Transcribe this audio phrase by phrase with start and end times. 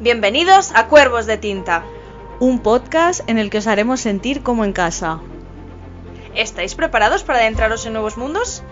[0.00, 1.84] Bienvenidos a Cuervos de Tinta.
[2.40, 5.20] Un podcast en el que os haremos sentir como en casa.
[6.34, 8.64] ¿Estáis preparados para adentraros en nuevos mundos?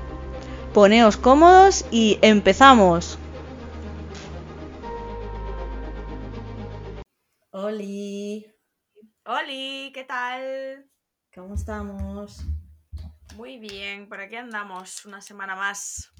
[0.75, 3.19] Poneos cómodos y empezamos.
[7.53, 8.53] Oli,
[9.25, 10.91] Oli, ¿qué tal?
[11.33, 12.45] ¿cómo estamos?
[13.37, 16.13] Muy bien, por aquí andamos una semana más.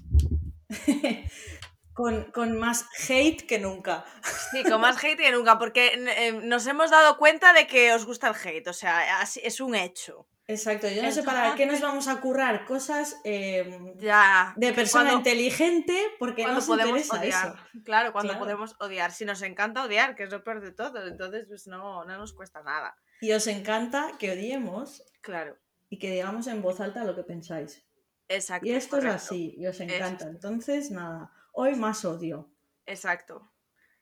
[1.93, 4.05] con, con más hate que nunca.
[4.51, 8.05] Sí, con más hate que nunca, porque eh, nos hemos dado cuenta de que os
[8.05, 10.27] gusta el hate, o sea, es un hecho.
[10.45, 14.53] Exacto, yo no sé para qué nos vamos a currar cosas eh, Ya.
[14.57, 17.55] de persona cuando- inteligente porque no nos podemos interesa odiar.
[17.55, 17.83] eso.
[17.85, 18.43] Claro, cuando Claro.
[18.45, 19.13] podemos odiar.
[19.13, 22.33] Si nos encanta odiar, que es lo peor de todo, entonces pues no, no nos
[22.33, 22.97] cuesta nada.
[23.21, 25.55] Y os encanta que odiemos Claro,
[25.89, 27.81] y que digamos en voz alta lo que pensáis.
[28.27, 28.67] exacto.
[28.67, 30.25] Y esto es así, y os encanta.
[30.25, 32.49] Es- Entonces, nada, hoy más odio.
[32.85, 33.49] Exacto.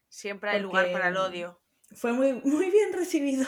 [0.09, 1.61] Siempre hay lugar para el Porque- odio.
[1.95, 3.45] Fue muy, muy bien recibido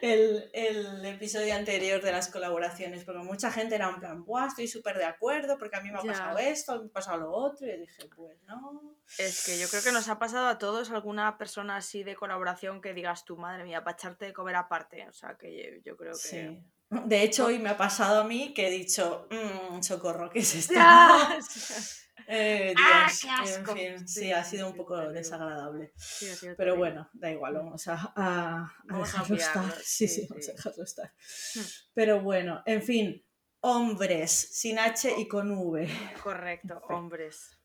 [0.00, 4.66] el, el episodio anterior de las colaboraciones, porque mucha gente era en plan, Buah, estoy
[4.66, 6.08] súper de acuerdo porque a mí me ha Ya.
[6.12, 8.96] pasado esto, me ha pasado lo otro, y yo dije, pues no.
[9.18, 12.80] Es que yo creo que nos ha pasado a todos alguna persona así de colaboración
[12.80, 15.06] que digas tú, madre mía, para echarte de comer aparte.
[15.08, 16.18] O sea, que yo, yo creo que.
[16.18, 16.62] Sí.
[16.90, 20.54] De hecho, hoy me ha pasado a mí que he dicho, "Mm, socorro, ¿qué es
[20.54, 20.74] esto?
[20.74, 21.38] ¡Ya!
[22.34, 23.10] Eh, ¡Ah,
[23.46, 25.92] en fin, sí, Sí, ha sido un poco desagradable.
[25.96, 29.74] Sí, Pero bueno, da igual, vamos a, a- a Vamos a dejarlo estar.
[29.84, 31.12] Sí, sí, vamos a dejarlo estar.
[31.54, 31.60] Hmm.
[31.92, 33.22] Pero bueno, en fin,
[33.60, 35.88] hombres, sin H y con V.
[36.22, 37.58] Correcto, hombres.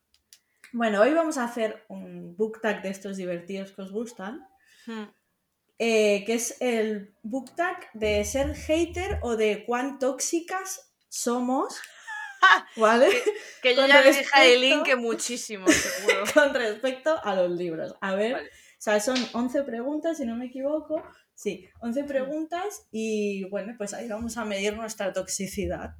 [0.72, 4.46] Bueno, hoy vamos a hacer un book tag de estos divertidos que os gustan,
[4.86, 5.04] Hmm.
[5.78, 11.80] eh, que es el book tag de ser hater o de cuán tóxicas somos,
[12.76, 13.08] ¿vale?
[13.62, 16.24] Que yo ya le dije a Eileen que muchísimo, seguro.
[16.34, 17.94] con respecto a los libros.
[18.00, 18.48] A ver, Vale.
[18.48, 21.02] o sea, son 11 preguntas, si no me equivoco.
[21.34, 25.94] Sí, 11 preguntas y bueno, pues ahí vamos a medir nuestra toxicidad.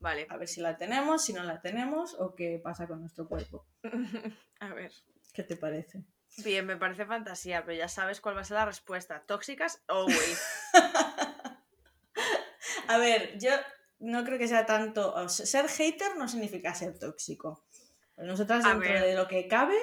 [0.00, 0.26] Vale.
[0.28, 3.66] A ver si la tenemos, si no la tenemos o qué pasa con nuestro cuerpo.
[4.60, 4.92] A ver.
[5.32, 6.04] ¿Qué te parece?
[6.38, 9.22] Bien, me parece fantasía, pero ya sabes cuál va a ser la respuesta.
[9.26, 10.42] Tóxicas, always.
[12.88, 13.50] A ver, yo
[14.02, 15.14] no creo que sea tanto.
[15.14, 17.64] o sea, ser hater no significa ser tóxico.
[18.18, 19.02] Nosotras, A dentro ver.
[19.02, 19.78] de lo que cabe.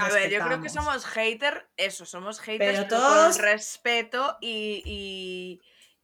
[0.00, 4.82] A ver, yo creo que somos hater, eso, somos haters, Pero todos- con respeto y,
[4.86, 5.60] y,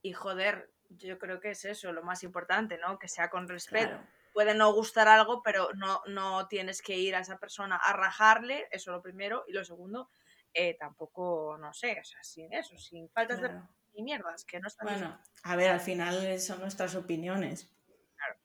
[0.08, 2.98] y, joder, yo creo que es eso, lo más importante, ¿no?
[2.98, 3.88] Que sea con respeto.
[3.88, 4.06] Claro.
[4.34, 8.68] Puede no gustar algo, pero no, no tienes que ir a esa persona a rajarle,
[8.70, 9.44] eso lo primero.
[9.48, 10.08] Y lo segundo,
[10.54, 13.48] eh, tampoco, no sé, o sea, sin eso, sin faltas de
[13.94, 17.70] Ni mierdas, que no están Bueno, a ver, al final son nuestras opiniones.
[18.16, 18.36] Claro.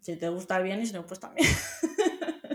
[0.00, 1.48] Si te gusta bien y si no, pues también.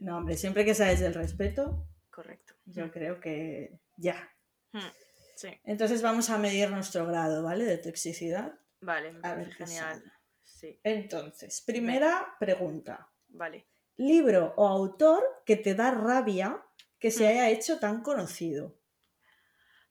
[0.00, 2.54] no, hombre, siempre que sea desde el respeto, correcto.
[2.66, 4.28] yo creo que ya.
[4.72, 4.80] Hmm,
[5.36, 7.64] Sí, Entonces vamos a medir nuestro grado, ¿vale?
[7.64, 8.54] De toxicidad.
[8.80, 10.02] vale, me A ver genial.
[10.44, 13.08] Sí, Entonces, primera pregunta.
[13.28, 13.66] vale.
[13.96, 16.60] Libro o autor que te da rabia
[17.00, 17.28] que se Hmm.
[17.28, 18.76] haya hecho tan conocido.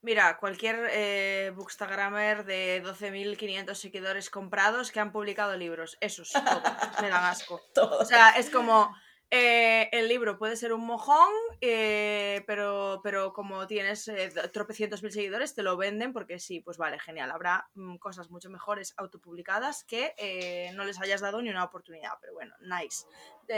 [0.03, 6.41] Mira, cualquier eh, bookstagrammer de 12.500 seguidores comprados que han publicado libros, esos, todos,
[7.01, 7.61] me dan asco.
[7.73, 7.99] Todo.
[7.99, 8.93] O sea, es como,
[9.35, 15.11] eh, el libro puede ser un mojón, eh, pero, pero como tienes eh, tropecientos mil
[15.11, 17.31] seguidores, te lo venden porque sí, pues vale, genial.
[17.31, 22.33] Habrá mm, cosas mucho mejores autopublicadas que no les hayas dado ni una oportunidad, pero
[22.33, 23.07] bueno, nice.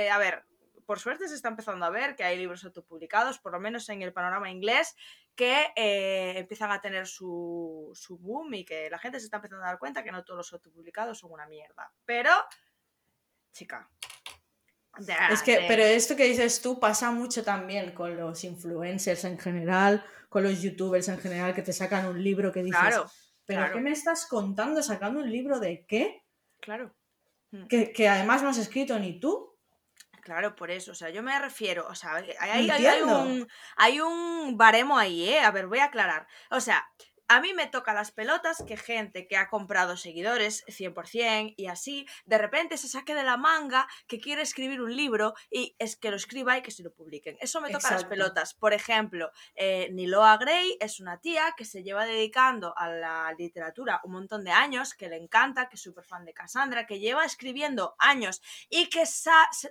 [0.09, 0.45] A ver,
[0.85, 4.01] por suerte se está empezando a ver que hay libros autopublicados, por lo menos en
[4.01, 4.95] el panorama inglés,
[5.35, 9.63] que eh, empiezan a tener su, su boom y que la gente se está empezando
[9.63, 11.91] a dar cuenta que no todos los autopublicados son una mierda.
[12.05, 12.31] Pero,
[13.51, 13.89] chica.
[15.29, 20.05] Es que, pero esto que dices tú pasa mucho también con los influencers en general,
[20.29, 23.11] con los youtubers en general que te sacan un libro que dices, Claro,
[23.45, 23.73] ¿pero claro.
[23.75, 26.23] qué me estás contando sacando un libro de qué?
[26.61, 26.95] claro.
[27.51, 29.54] Mm, Que, que además no has escrito ni tú.
[30.25, 30.91] Claro, por eso.
[30.91, 31.85] O sea, yo me refiero.
[31.87, 32.67] O sea, hay,
[33.03, 35.39] un, hay un baremo ahí, ¿eh?
[35.39, 36.25] A ver, voy a aclarar.
[36.49, 36.89] O sea,
[37.27, 42.05] a mí me toca las pelotas que gente que ha comprado seguidores 100% y así,
[42.25, 46.11] de repente se saque de la manga que quiere escribir un libro y es que
[46.11, 47.37] lo escriba y que se lo publiquen.
[47.39, 48.53] Eso me toca las pelotas.
[48.53, 54.01] Por ejemplo, eh, Niloa Gray es una tía que se lleva dedicando a la literatura
[54.03, 57.25] un montón de años, que le encanta, que es súper fan de Cassandra, que lleva
[57.25, 59.03] escribiendo años y que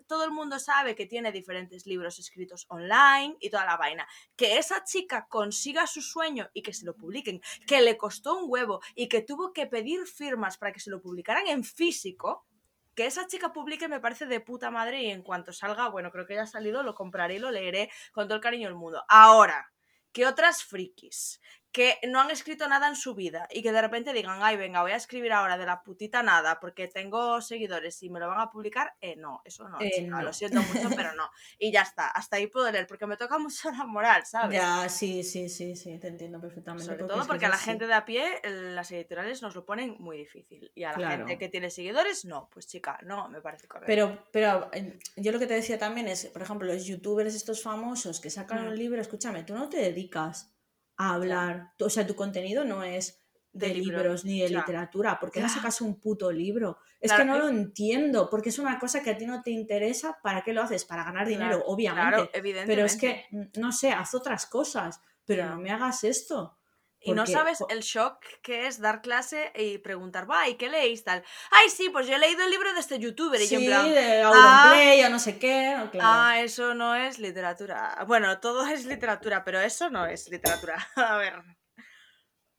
[0.07, 4.09] todo el mundo sabe que tiene diferentes libros escritos online y toda la vaina.
[4.37, 8.45] Que esa chica consiga su sueño y que se lo publiquen, que le costó un
[8.51, 12.47] huevo y que tuvo que pedir firmas para que se lo publicaran en físico,
[12.95, 16.27] que esa chica publique me parece de puta madre y en cuanto salga, bueno, creo
[16.27, 19.03] que ya ha salido, lo compraré y lo leeré con todo el cariño del mundo.
[19.09, 19.73] Ahora,
[20.13, 21.41] que otras frikis
[21.75, 24.81] que no han escrito nada en su vida y que de repente digan, ay, venga,
[24.83, 28.41] voy a escribir ahora de la putita nada porque tengo seguidores y me lo van
[28.41, 30.23] a publicar, eh, no, eso no, Eh, chica, no.
[30.23, 31.29] lo siento mucho, pero no.
[31.59, 34.57] Y ya está, hasta ahí puedo leer, porque me toca mucho la moral, ¿sabes?
[34.57, 36.87] Ya, sí, sí, sí, sí, te entiendo perfectamente.
[36.87, 40.17] Sobre todo porque a la gente de a pie las editoriales nos lo ponen muy
[40.17, 40.71] difícil.
[40.77, 41.27] Y a la Claro.
[41.27, 42.49] gente que tiene seguidores, no.
[42.53, 43.87] Pues chica, no, me parece correcto.
[43.89, 47.63] Pero, pero eh, yo lo que te decía también es, por ejemplo, los youtubers estos
[47.65, 48.69] famosos que sacan Mm.
[48.69, 50.54] un libro, escúchame, tú no te dedicas
[50.97, 53.21] a hablar, o sea, tu contenido no es
[53.53, 54.59] de, De libro, libros ni de ya.
[54.59, 56.79] literatura, ¿por qué no sacas un puto libro?
[57.01, 57.39] Es Claro, que no eh.
[57.41, 60.63] lo entiendo, porque es una cosa que a ti no te interesa, ¿para qué lo
[60.63, 60.85] haces?
[60.85, 62.09] Para ganar dinero, Claro, obviamente.
[62.17, 62.75] Claro, evidentemente.
[62.75, 63.27] pero es que,
[63.59, 65.51] no sé, haz otras cosas, pero Ya.
[65.51, 66.57] no me hagas esto.
[67.05, 71.05] Y no sabes el shock que es dar clase y preguntar, va, ¿y qué leéis
[71.05, 71.23] tal?
[71.51, 73.41] Ay, sí, pues yo he leído el libro de este youtuber.
[73.41, 74.75] Y yo en plan, de ah,
[75.07, 76.09] o no sé qué, no, claro.
[76.11, 78.05] ah, eso no es literatura.
[78.07, 80.77] Bueno, todo es literatura, pero eso no es literatura.
[80.97, 81.43] A ver.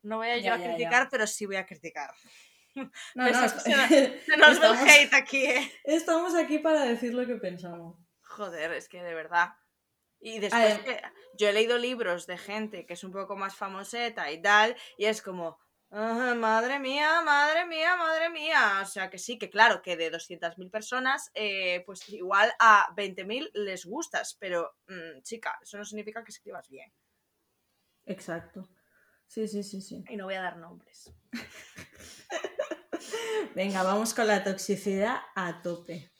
[0.04, 0.70] No voy a yo Ya, a ya, ya.
[0.76, 2.14] criticar, pero sí voy a criticar.
[2.76, 3.60] no, no, est-
[4.26, 5.72] Se nos Estamos- hate aquí, ¿eh?
[5.84, 7.98] Estamos aquí para decir lo que pensamos.
[8.22, 9.50] Joder, es que de verdad.
[10.26, 11.00] Y después que
[11.38, 15.06] yo he leído libros de gente que es un poco más famoseta y tal, y
[15.06, 15.60] es como,
[15.92, 18.80] "Ah, madre mía, madre mía, madre mía.
[18.82, 23.52] O sea que sí, que claro, que de 200.000 personas, eh, pues igual a 20.000
[23.54, 26.92] les gustas, pero mm, chica, eso no significa que escribas bien.
[28.08, 28.68] Exacto.
[29.28, 30.04] Sí, sí, sí, sí.
[30.10, 31.14] Y no voy a dar nombres.
[33.54, 36.15] Venga, vamos con la toxicidad a tope.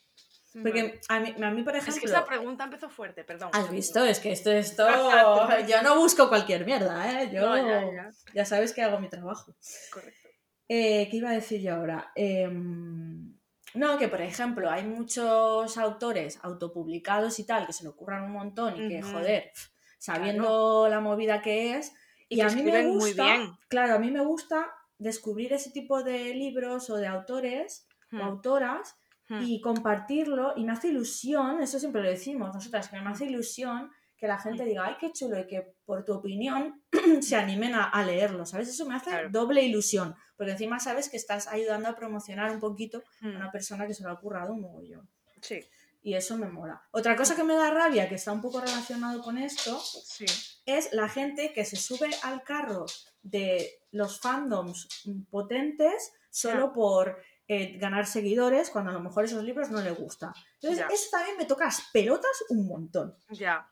[0.64, 2.02] Porque a mí, a mí, por es ejemplo...
[2.02, 3.50] que esa pregunta empezó fuerte, perdón.
[3.54, 4.04] ¿Has visto?
[4.04, 4.86] Es que esto, esto...
[4.86, 5.66] Total.
[5.68, 7.30] Yo no busco cualquier mierda, ¿eh?
[7.34, 7.42] Yo...
[7.42, 9.56] No, ya, ya, ya sabes que hago mi trabajo.
[9.92, 10.30] correcto.
[10.68, 12.12] Eh, ¿Qué iba a decir yo ahora?
[12.16, 13.38] Em,
[13.76, 18.32] no, que por ejemplo hay muchos autores autopublicados y tal que se le ocurran un
[18.32, 19.52] montón y que, joder,
[20.00, 21.92] sabiendo la movida que es.
[22.30, 23.52] Y, Y, que a mí me gusta, muy bien.
[23.68, 28.22] claro, a mí me gusta descubrir ese tipo de libros o de autores o Hmm,
[28.22, 28.96] autoras
[29.30, 29.42] hmm.
[29.44, 33.90] y compartirlo y me hace ilusión, eso siempre lo decimos nosotras, que me hace ilusión
[34.18, 34.68] que la gente Mm.
[34.68, 36.82] diga, ay, qué chulo, y que por tu opinión
[37.22, 38.70] se animen a, a leerlo, ¿sabes?
[38.70, 39.30] Eso me hace Claro.
[39.30, 43.52] doble ilusión, porque encima sabes que estás ayudando a promocionar un poquito a Hmm, una
[43.52, 45.10] persona que se lo ha currado un mogollón.
[45.42, 45.60] Sí,
[46.02, 46.82] Y eso me mola.
[46.92, 50.26] Otra cosa que me da rabia, que está un poco relacionado con esto, sí.
[50.66, 52.86] es la gente que se sube al carro
[53.24, 59.44] de los fandoms mm, potentes solo por eh, ganar seguidores cuando a lo mejor esos
[59.44, 60.34] libros no le gustan.
[60.56, 60.88] Entonces, Ya.
[60.94, 63.16] eso también me toca las pelotas un montón.
[63.30, 63.70] Ya.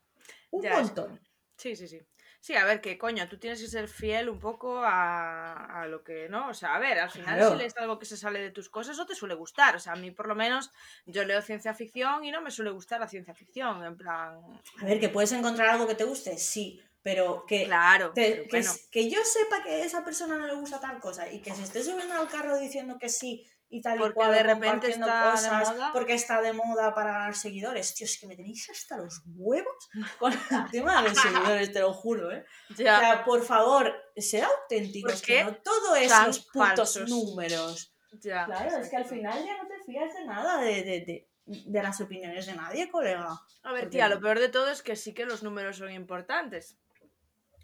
[0.52, 1.20] Un Ya, es- montón.
[1.58, 2.00] Sí, sí, sí.
[2.40, 6.04] Sí, a ver, que coño, tú tienes que ser fiel un poco a, a lo
[6.04, 6.50] que, ¿no?
[6.50, 7.52] O sea, a ver, al final Claro.
[7.54, 9.78] si lees algo que se sale de tus cosas, no te suele gustar.
[9.78, 10.70] O sea, a mí por lo menos
[11.06, 13.82] yo leo ciencia ficción y no me suele gustar la ciencia ficción.
[13.86, 14.42] En plan,
[14.82, 18.44] A ver, que puedes encontrar algo que te guste, sí, pero que, claro, te- pero
[18.44, 21.40] que, bueno, que yo sepa que a esa persona no le gusta tal cosa y
[21.42, 24.44] que se esté subiendo al carro diciendo que sí y tal y Porque cual, de
[24.44, 25.90] repente está de cosas, moda.
[25.94, 27.94] porque está de moda para ganar seguidores.
[27.96, 29.90] Tío, es que me tenéis hasta los huevos
[30.20, 32.46] con el tema de los seguidores, te lo juro, ¿eh?
[32.78, 36.68] ya, O sea, por favor, ser auténticos, ¿Por que no todo es tan los putos
[36.68, 37.10] falsos?
[37.10, 37.96] números.
[38.22, 38.46] ya.
[38.46, 41.84] Claro, es que al final ya no te fías de nada de, de, de, de
[41.84, 43.28] las opiniones de nadie, colega.
[43.64, 46.78] A ver, tía, lo peor de todo es que sí que los números son importantes.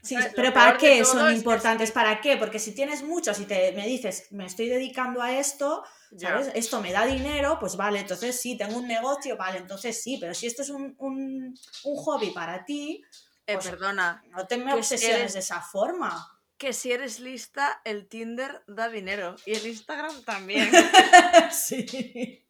[0.02, 1.92] Sí, pero ¿para qué son es importantes?
[1.92, 2.38] ¿Para qué?
[2.38, 6.30] Porque si tienes muchos y te, me dices, me estoy dedicando a esto, Ya.
[6.30, 6.52] ¿sabes?
[6.56, 10.34] Esto me da dinero, pues vale, entonces sí, tengo un negocio, vale, entonces sí, pero
[10.34, 11.54] si esto es un, un,
[11.84, 13.04] un hobby para ti,
[13.46, 16.40] Eh, pues- perdona, no te me Que si obsesiones eres- de esa forma.
[16.58, 19.36] que si eres lista, el Tinder da dinero.
[19.46, 20.70] Y el Instagram también.
[21.52, 22.46] sí.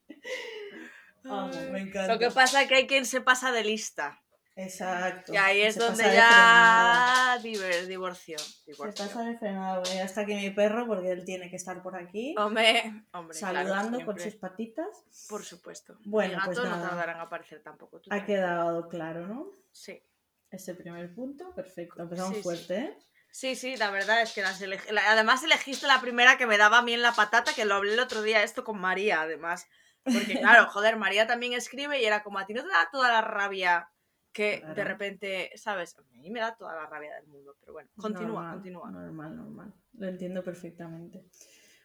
[1.24, 2.12] Me encanta.
[2.12, 4.20] Lo que pasa es que hay quien se pasa de lista.
[4.56, 5.32] Exacto.
[5.32, 8.38] Y ahí es Se donde ya diver- divorcio.
[8.38, 9.78] Se pasa de frenada.
[9.80, 12.34] Bueno, ya está aquí mi perro porque él tiene que estar por aquí.
[12.38, 14.86] Hombre, hombre, claro, saludando con sus patitas.
[15.28, 15.96] Por supuesto.
[16.04, 18.00] Bueno, pues no tardarán en aparecer tampoco.
[18.10, 19.50] Ha quedado claro, ¿no?
[19.72, 20.02] Sí.
[20.50, 22.02] Ese primer punto, perfecto.
[22.02, 22.42] Empezamos Sí, sí.
[22.42, 22.98] fuerte, ¿eh?
[23.32, 26.58] Sí, sí, la verdad es que las eleg- la- además elegiste la primera que me
[26.58, 29.68] daba bien la patata, que lo hablé el otro día esto con María, además.
[30.02, 33.08] Porque claro, joder, María también escribe y era como a ti no te da toda
[33.12, 33.89] la rabia
[34.32, 35.96] que de repente, ¿sabes?
[35.98, 38.90] A mí me da toda la rabia del mundo, pero bueno, continúa, Normal, continúa.
[38.90, 39.74] Normal, normal.
[39.94, 41.24] Lo entiendo perfectamente.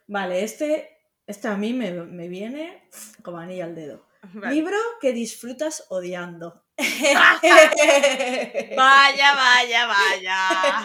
[0.08, 2.88] Vale, este, este a mí me, me viene
[3.24, 4.06] como anillo al dedo.
[4.34, 4.56] Vale.
[4.56, 6.64] Libro que disfrutas odiando.
[8.76, 10.84] Vaya, vaya, vaya.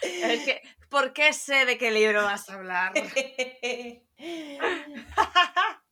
[0.00, 2.92] Es que, ¿por qué sé de qué libro vas a hablar?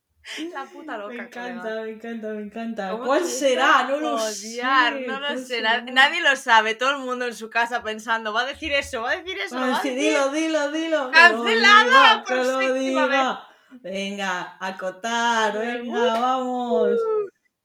[0.53, 1.13] La puta loca.
[1.13, 1.51] Me colega.
[1.51, 2.89] encanta, me encanta, me encanta.
[2.91, 3.83] ¿Cómo ¿Cuál será?
[3.83, 4.93] No lo odiar?
[4.93, 5.07] sé.
[5.07, 5.45] No lo ¿cuál sé.
[5.45, 5.81] será?
[5.81, 6.75] Nadie lo sabe.
[6.75, 9.55] Todo el mundo en su casa pensando, va a decir eso, va a decir eso.
[9.55, 9.95] Va a decir...
[9.97, 11.11] dilo, dilo, dilo.
[11.11, 13.43] ¡Cancelada por lo séptima diga.
[13.69, 16.89] Venga, acotar, venga, Uh, vamos.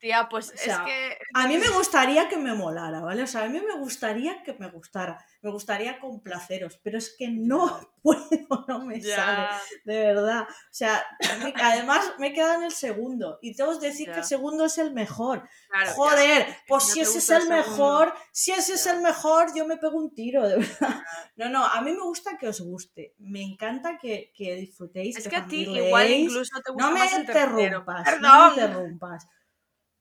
[0.03, 1.19] Tía, pues O sea, es que.
[1.33, 3.23] A mí me gustaría que me molara, ¿vale?
[3.23, 5.25] O sea, a mí me gustaría que me gustara.
[5.43, 9.47] Me gustaría complaceros, pero es que no puedo, no me sale.
[9.85, 10.43] De verdad.
[10.43, 11.05] O sea,
[11.45, 13.39] me- además me he quedado en el segundo.
[13.43, 14.15] Y todos decir Ya.
[14.15, 15.49] que el segundo es el mejor.
[15.71, 15.93] Claro, ya.
[15.95, 19.77] Joder, pues no si ese es el mejor, si ese es el mejor, yo me
[19.77, 21.01] pego un tiro, de verdad.
[21.37, 23.15] No, no, a mí me gusta que os guste.
[23.19, 25.17] Me encanta que, que disfrutéis.
[25.17, 28.23] Es que que a ti igual incluso te gusta No me más interrumpas, Perdón.
[28.23, 29.29] no me interrumpas.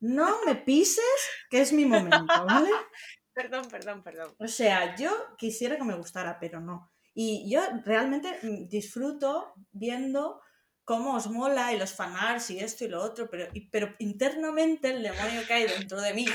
[0.01, 1.03] No me pises,
[1.49, 2.69] que es mi momento, ¿vale?
[3.33, 4.35] Perdón, perdón, perdón.
[4.39, 6.91] O sea, yo quisiera que me gustara, pero no.
[7.13, 10.41] Y yo realmente mm, disfruto viendo
[10.83, 14.89] cómo os mola y los fanarts y esto y lo otro, pero, y- pero internamente
[14.91, 16.25] el demonio que hay dentro de mí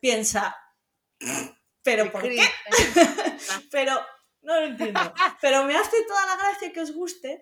[0.00, 0.56] piensa,
[1.82, 2.40] ¿pero por qué?
[3.70, 3.94] Pero
[4.42, 5.00] no lo entiendo.
[5.42, 7.40] Pero me hace toda la gracia que os guste.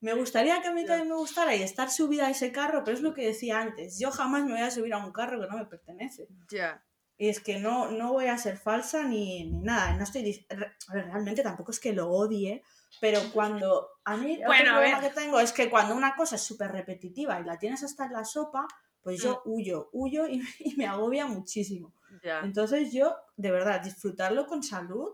[0.00, 2.96] Me gustaría que a mí también me gustara y estar subida a ese carro, pero
[2.96, 3.98] es lo que decía antes.
[3.98, 6.28] Yo jamás me voy a subir a un carro que no me pertenece.
[6.50, 6.84] Ya.
[7.16, 9.94] Y es que no, no voy a ser falsa ni, ni nada.
[9.94, 10.46] No estoy
[10.86, 12.62] realmente tampoco es que lo odie,
[13.00, 16.70] pero cuando a mí Bueno, problema que tengo es que cuando una cosa es súper
[16.70, 18.68] repetitiva y la tienes hasta en la sopa,
[19.02, 19.50] pues yo Mm.
[19.50, 21.92] huyo, huyo y, y me agobia muchísimo.
[22.22, 22.38] Ya.
[22.40, 25.10] Entonces yo, de verdad, disfrutarlo con salud,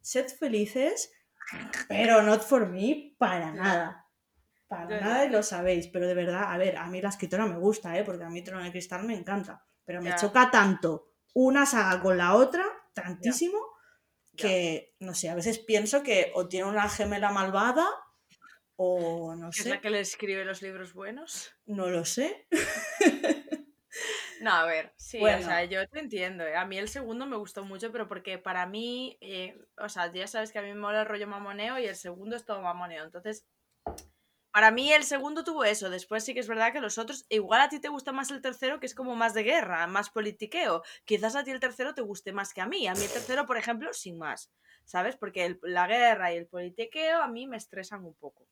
[0.00, 1.12] sed felices,
[1.88, 4.03] pero not for me para nada.
[4.74, 7.58] Para nada y lo sabéis, pero de verdad, a ver, a mí la escritora me
[7.58, 8.04] gusta, ¿eh?
[8.04, 12.16] porque a mí Trono de Cristal me encanta, pero me choca tanto una saga con
[12.16, 13.58] la otra, tantísimo,
[14.36, 17.86] que, no sé, a veces pienso que o tiene una gemela malvada
[18.76, 21.54] o no ¿Qué es sé, la que le escribe los libros buenos?
[21.66, 22.48] no lo sé.
[24.40, 25.38] No, a ver, sí, Bueno.
[25.38, 26.44] o sea, yo te entiendo.
[26.44, 26.56] ¿eh?
[26.56, 30.26] A mí el segundo me gustó mucho, pero porque para mí, eh, o sea, ya
[30.26, 33.04] sabes que a mí me mola el rollo mamoneo y el segundo es todo mamoneo.
[33.04, 33.46] Entonces,
[34.54, 35.90] para mí el segundo tuvo eso.
[35.90, 38.40] Después sí que es verdad que los otros, igual a ti te gusta más el
[38.40, 40.84] tercero, que es como más de guerra, más politiqueo.
[41.04, 42.86] Quizás a ti el tercero te guste más que a mí.
[42.86, 44.52] A mí el tercero, por ejemplo, sin más,
[44.84, 45.16] ¿sabes?
[45.16, 48.46] Porque el- la guerra y el politiqueo a mí me estresan un poco.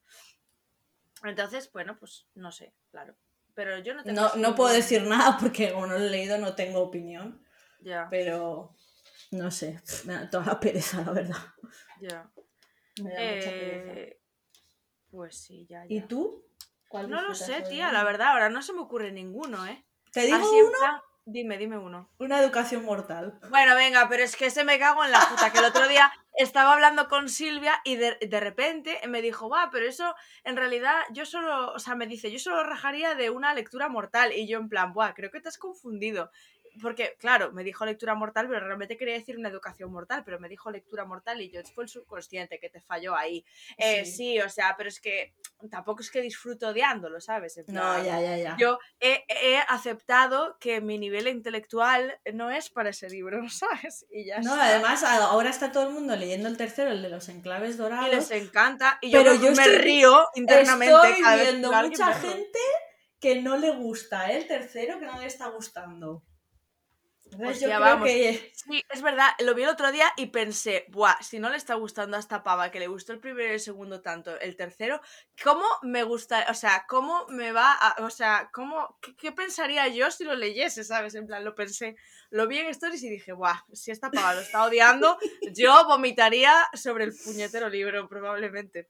[1.23, 3.15] Entonces, bueno, pues no sé, claro.
[3.55, 6.37] Pero yo no tengo No, no puedo decir nada porque como no lo he leído
[6.39, 7.47] no tengo opinión.
[7.81, 8.75] Ya, pero
[9.31, 11.37] no sé, me da toda la pereza, la verdad.
[12.01, 12.29] ya.
[13.03, 14.22] Me da mucha pereza.
[15.13, 16.43] Pues sí, ya, ¿Y tú?
[16.89, 19.85] ¿Cuál No lo sé, tía, la verdad, ahora no se me ocurre ninguno, ¿eh?
[20.11, 22.11] Te digo Así uno, plan- Dime, dime uno.
[22.19, 23.39] una educación mortal.
[23.51, 26.11] Bueno, venga, pero es que se me cago en la puta, que el otro día
[26.35, 30.15] estaba hablando con Silvia y de, de repente me dijo, va, pero eso
[30.45, 34.33] en realidad yo solo, o sea, me dice, yo solo rajaría de una lectura mortal.
[34.33, 36.31] Y yo en plan, buah, creo que te has confundido.
[36.81, 40.49] Porque, claro, me dijo lectura mortal, pero realmente quería decir una educación mortal, pero me
[40.49, 43.45] dijo lectura mortal y yo fue el subconsciente que te falló ahí.
[43.77, 44.13] Eh, Sí.
[44.13, 44.41] sí.
[44.41, 45.35] o sea, pero es que
[45.71, 47.59] tampoco es que disfruto odiándolo, ¿sabes?
[47.59, 48.57] En No, plan, ya, ya, ya.
[48.59, 54.07] yo he, he aceptado que mi nivel intelectual no es para ese libro, ¿sabes?
[54.11, 54.67] Y ya No, está.
[54.67, 58.09] además ahora está todo el mundo leyendo el tercero, el de los enclaves Y dorados.
[58.11, 58.99] les encanta.
[59.03, 60.95] Y yo, Pero me- yo me estoy- río internamente.
[60.95, 62.59] Estoy viendo mucha gente
[63.21, 64.39] que no le gusta ¿eh?
[64.39, 66.23] el tercero, que no le está gustando.
[67.33, 68.09] Entonces Hostia, yo creo vamos.
[68.09, 71.57] que Sí, es verdad, lo vi el otro día y pensé, buah, si no le
[71.57, 74.55] está gustando a esta pava que le gustó el primero y el segundo tanto, el
[74.57, 75.01] tercero,
[75.43, 76.47] ¿cómo me gusta?
[76.51, 78.05] O sea, ¿cómo me va a.
[78.05, 78.99] O sea, ¿cómo.
[79.01, 81.15] ¿Qué, qué pensaría yo si lo leyese, sabes?
[81.15, 81.97] En plan, lo pensé,
[82.31, 85.19] lo vi en stories y dije, buah, si esta pava lo está odiando,
[85.55, 88.89] yo vomitaría sobre el puñetero libro, probablemente.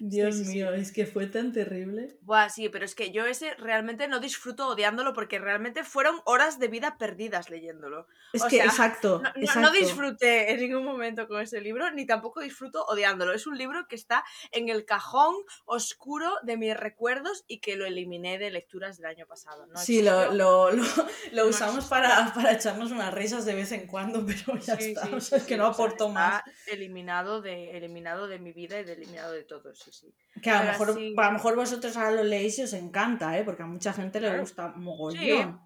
[0.00, 0.50] Dios sí, sí.
[0.54, 2.16] mío, es que fue tan terrible.
[2.22, 6.58] Buah, sí, pero es que yo ese realmente no disfruto odiándolo porque realmente fueron horas
[6.58, 8.06] de vida perdidas leyéndolo.
[8.32, 9.60] Es O que, sea, exacto, No, exacto.
[9.60, 13.32] no disfruté en ningún momento con ese libro, ni tampoco disfruto odiándolo.
[13.32, 17.86] Es un libro que está en el cajón oscuro de mis recuerdos y que lo
[17.86, 19.66] eliminé de lecturas del año pasado.
[19.66, 19.76] ¿no?
[19.78, 20.82] Sí, lo, lo, lo,
[21.32, 24.90] lo No usamos para, para echarnos unas risas de vez en cuando, pero ya Sí,
[24.92, 25.08] está.
[25.14, 26.42] o sea, es que no aportó más.
[26.66, 30.14] Eliminado de, eliminado de mi vida y de eliminado de todo, sí, sí.
[30.42, 31.14] Que a lo, mejor, sí.
[31.16, 33.44] a lo mejor vosotros ahora lo leéis y os encanta, ¿eh?
[33.44, 35.60] porque a mucha gente le gusta mogollón.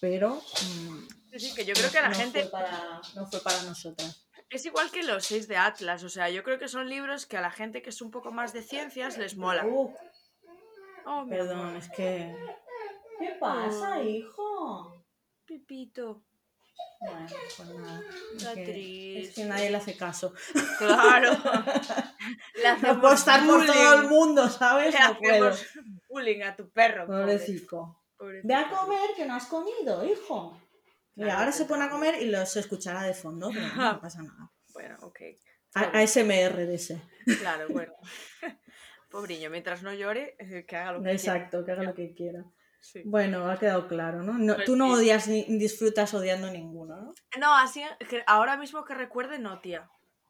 [0.00, 3.62] Pero mm, Sí, que yo creo que la no, gente fue para, no fue para
[3.62, 4.28] nosotras.
[4.50, 7.36] es igual que los seis de Atlas, o sea, yo creo que son libros que
[7.36, 9.66] a la gente que es un poco más de ciencias les mola.
[9.66, 9.92] Uh,
[11.06, 12.34] Oh, perdón, es que...
[13.18, 15.04] ¿Qué pasa, hijo?
[15.44, 16.22] Pipito.
[17.00, 17.26] Bueno,
[17.56, 18.02] pues nada.
[18.36, 20.32] Está es que- Es que nadie le hace caso.
[20.78, 21.32] Claro.
[22.54, 24.94] Le No puedo estar por todo el mundo, ¿sabes?
[24.94, 25.52] Le No puedo.
[26.08, 27.06] bullying a tu perro.
[27.06, 27.20] pobre.
[27.22, 28.00] Pobrecito.
[28.16, 28.48] Pobrecito.
[28.48, 30.58] Ve a comer que no has comido, hijo.
[31.16, 34.50] Y ahora se pone a comer y los escuchará de fondo, pero no pasa nada.
[34.72, 35.20] Bueno, ok.
[35.74, 37.02] A- ASMR de ese.
[37.40, 37.92] Claro, bueno.
[39.10, 42.44] Pobriño, mientras no llore, eh, que haga lo que Exacto, que haga lo que quiera.
[42.84, 43.00] Sí.
[43.06, 44.34] Bueno, ha quedado claro, ¿no?
[44.38, 47.14] No- Pues tú no odias ni disfrutas odiando ninguno, ¿no?
[47.40, 49.88] No, así, que ahora mismo que recuerde, no, tía.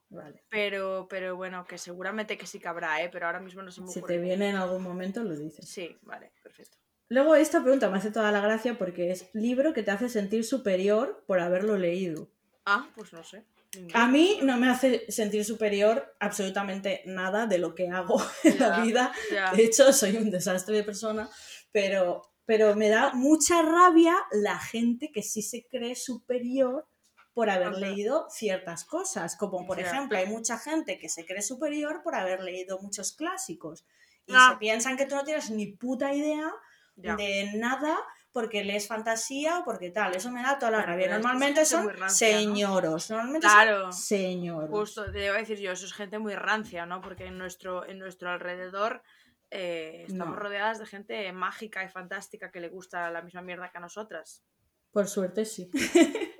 [0.09, 0.41] Vale.
[0.49, 3.09] Pero, pero bueno, que seguramente que sí que habrá, ¿eh?
[3.11, 4.15] Pero ahora mismo no se me Si ocurre.
[4.15, 5.67] te viene en algún momento, lo dices.
[5.69, 6.77] Sí, vale, perfecto.
[7.09, 10.45] Luego esta pregunta me hace toda la gracia porque es libro que te hace sentir
[10.45, 12.29] superior por haberlo leído.
[12.65, 13.43] Ah, pues no sé.
[13.93, 18.79] A mí no me hace sentir superior absolutamente nada de lo que hago en la
[18.81, 19.11] vida.
[19.31, 19.51] ya.
[19.51, 21.29] De hecho, soy un desastre de persona,
[21.73, 26.87] pero, pero me da mucha rabia la gente que sí se cree superior
[27.33, 27.79] por haber Ajá.
[27.79, 29.35] leído ciertas cosas.
[29.35, 33.85] Como por ejemplo, hay mucha gente que se cree superior por haber leído muchos clásicos.
[34.25, 34.51] Y Ah.
[34.53, 36.51] se piensan que tú no tienes ni puta idea
[36.95, 37.97] de nada
[38.31, 40.15] porque lees fantasía o porque tal.
[40.15, 41.09] Eso me da toda la rabia.
[41.09, 42.37] Normalmente son rancia, ¿no?
[42.37, 43.09] señoros.
[43.09, 43.91] Normalmente Claro.
[43.91, 44.69] son señoros.
[44.69, 47.01] Justo, te iba a decir yo, eso es gente muy rancia, ¿no?
[47.01, 49.03] Porque en nuestro, en nuestro alrededor
[49.51, 50.39] eh, estamos No.
[50.41, 54.43] rodeadas de gente mágica y fantástica que le gusta la misma mierda que a nosotras.
[54.91, 55.69] Por suerte sí.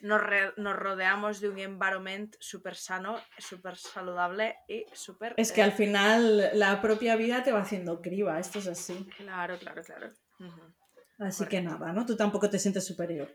[0.00, 5.34] Nos, re- nos rodeamos de un environment súper sano, súper saludable y súper...
[5.36, 9.08] Es que eh, al final la propia vida te va haciendo criba, esto es así.
[9.16, 10.12] Claro, claro, claro.
[10.38, 10.74] Ujú.
[11.18, 12.04] Así que nada, ¿no?
[12.06, 13.34] Tú tampoco te sientes superior.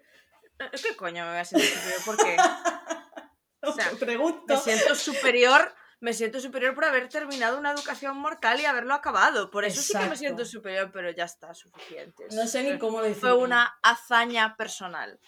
[0.60, 2.02] Eh, ¿Qué coño me voy a sentir superior?
[2.06, 2.38] ¿Por qué?
[3.64, 4.44] O sea, Te pregunto.
[4.48, 9.50] Me siento superior, me siento superior por haber terminado una educación mortal y haberlo acabado.
[9.52, 12.26] Por eso sí que me siento superior, pero ya está, suficiente.
[12.32, 13.20] No sé ni cómo lo hicimos.
[13.22, 15.20] Fue una hazaña personal.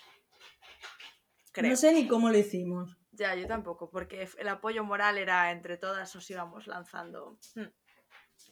[1.51, 1.69] Creo.
[1.69, 2.97] No sé ni cómo lo hicimos.
[3.11, 7.37] Ya, yo tampoco, porque el apoyo moral era entre todas nos íbamos lanzando.
[7.55, 7.67] Hmm,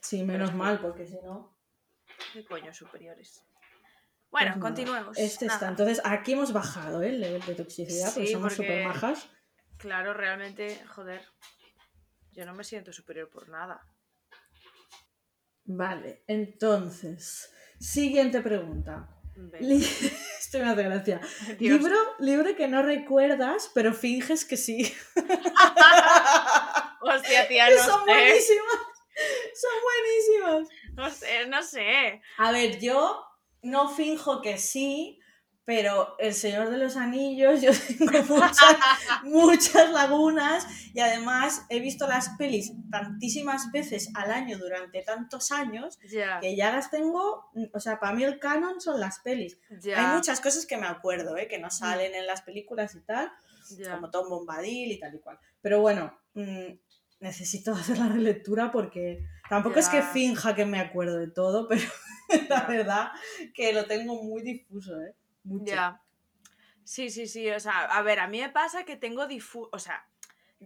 [0.01, 1.55] Sí, menos mal, porque si no.
[2.33, 3.43] ¿Qué coño superiores?
[4.29, 4.59] Bueno, pues nada.
[4.61, 5.17] continuemos.
[5.17, 5.67] Este está.
[5.67, 7.09] Entonces, aquí hemos bajado ¿eh?
[7.09, 9.27] el nivel de toxicidad, porque Sí, somos porque- súper majas.
[9.77, 11.23] Claro, realmente, joder.
[12.32, 13.82] Yo no me siento superior por nada.
[15.65, 17.54] Vale, entonces.
[17.80, 19.10] Siguiente pregunta.
[19.60, 21.22] Esto me hace gracia.
[21.58, 21.80] Dios.
[21.80, 24.94] Libro, libro que no recuerdas, pero finges que sí.
[27.02, 28.12] Hostia, tía, no son sé.
[28.12, 28.80] buenísimas.
[29.54, 30.70] Son buenísimas.
[30.94, 32.22] No sé, no sé.
[32.38, 33.24] A ver, yo
[33.62, 35.20] no finjo que sí,
[35.63, 38.78] pero El Señor de los Anillos, yo tengo muchas,
[39.24, 45.97] muchas lagunas y además he visto las pelis tantísimas veces al año durante tantos años
[46.41, 49.60] que ya las tengo, o sea, para mí el canon son las pelis.
[49.95, 51.47] Hay muchas cosas que me acuerdo, ¿eh?
[51.47, 53.32] que no salen en las películas y tal,
[53.91, 55.39] como Tom Bombadil y tal y cual.
[55.62, 56.74] Pero bueno, mm,
[57.19, 61.84] necesito hacer la relectura porque tampoco es que finja que me acuerdo de todo, pero
[62.50, 63.12] la verdad
[63.54, 65.15] que lo tengo muy difuso, ¿eh?
[65.43, 65.75] Mucho.
[65.75, 66.01] Ya.
[66.84, 67.49] Sí, sí, sí.
[67.49, 70.08] O sea, a ver, a mí me pasa que tengo difu o sea,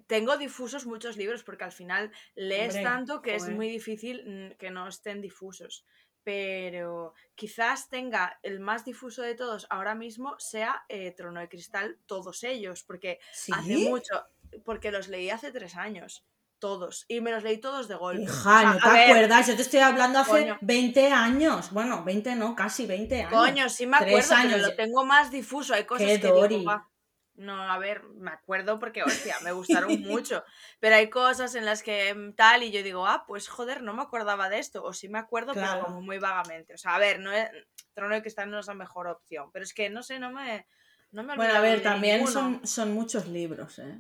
[0.08, 4.58] tengo difusos muchos libros porque al final lees Hombre, tanto que es muy difícil mm,
[4.58, 5.86] que no estén difusos.
[6.24, 12.00] Pero quizás tenga el más difuso de todos ahora mismo sea eh, Trono de Cristal,
[12.08, 13.54] todos ellos, porque ¿Sí?
[13.54, 14.26] hace mucho,
[14.64, 16.26] porque los leí hace tres años,
[16.60, 18.24] todos, y me los leí todos de golpe.
[18.24, 19.48] Hija, O sea, ¿no te ver, acuerdas?
[19.48, 20.58] Yo te estoy hablando hace Coño.
[20.62, 21.72] 20 años.
[21.72, 23.32] Bueno, 20 no, casi 20 años.
[23.34, 25.74] Coño, sí me acuerdo, pero lo tengo más difuso.
[25.74, 26.58] Hay cosas Qué que Dori.
[26.60, 26.90] digo, "Va".
[27.38, 30.44] No, a ver, me acuerdo porque, hostia, me gustaron mucho.
[30.80, 33.94] Pero hay cosas en las que mm, tal y yo digo, ah, pues joder, no
[33.94, 34.84] me acordaba de esto.
[34.84, 35.82] O sí me acuerdo, Claro.
[35.82, 36.74] pero como muy vagamente.
[36.74, 37.50] O sea, a ver, no es,
[37.94, 39.52] Trono de Cristal no es la mejor opción.
[39.52, 40.66] Pero es que, no sé, no me,
[41.16, 44.00] no me Bueno, a ver, también son, son muchos libros, ¿eh?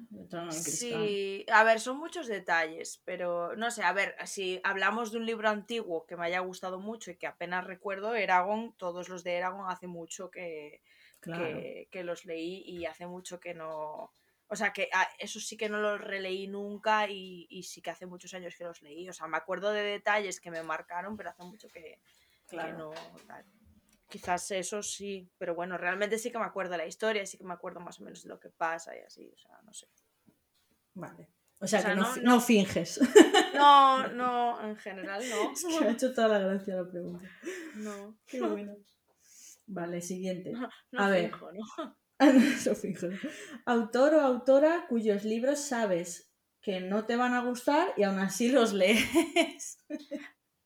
[0.51, 5.25] Sí, a ver, son muchos detalles, pero no sé, a ver, si hablamos de un
[5.25, 9.35] libro antiguo que me haya gustado mucho y que apenas recuerdo, Eragon, todos los de
[9.35, 10.81] Eragon hace mucho que,
[11.25, 11.43] Claro.
[11.43, 14.11] que, que los leí y hace mucho que no...
[14.47, 17.89] O sea, que ah, eso sí que no los releí nunca y, y sí que
[17.89, 19.09] hace muchos años que los leí.
[19.09, 21.99] O sea, me acuerdo de detalles que me marcaron, pero hace mucho que,
[22.77, 22.91] no...
[23.25, 23.43] tal.
[24.07, 27.43] Quizás eso sí, pero bueno, realmente sí que me acuerdo de la historia, sí que
[27.43, 29.87] me acuerdo más o menos de lo que pasa y así, o sea, no sé.
[30.93, 31.29] Vale.
[31.59, 32.99] O sea, O sea, que no, no- fi- no finges.
[33.55, 35.51] No, no, en general no.
[35.53, 37.25] es que me ha hecho toda la gracia la pregunta.
[37.77, 38.75] No, Qué bueno.
[39.67, 40.51] Vale, siguiente.
[40.51, 40.69] no
[41.03, 41.29] A ver.
[41.31, 41.97] finjo, ¿no?
[42.17, 43.07] Ah, no, eso fijo.
[43.65, 48.47] Autor o autora cuyos libros sabes que no te van a gustar y aún así
[48.49, 49.79] los lees.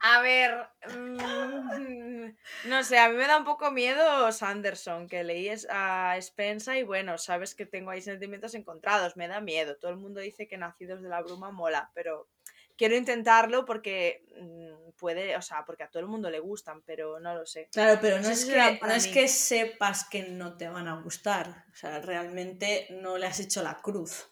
[0.01, 1.17] A ver, mm,
[2.65, 6.83] no sé, a mí me da un poco miedo Sanderson, que leí a Spensa y
[6.83, 9.77] bueno, sabes que tengo ahí sentimientos encontrados, me da miedo.
[9.77, 12.29] Todo el mundo dice que Nacidos de la Bruma mola, pero
[12.77, 17.19] quiero intentarlo porque mm, puede, o sea, porque a todo el mundo le gustan, pero
[17.19, 17.67] no lo sé.
[17.73, 21.65] Claro, pero no, es, que, no es que sepas que no te van a gustar,
[21.73, 24.29] o sea, realmente no le has hecho la cruz.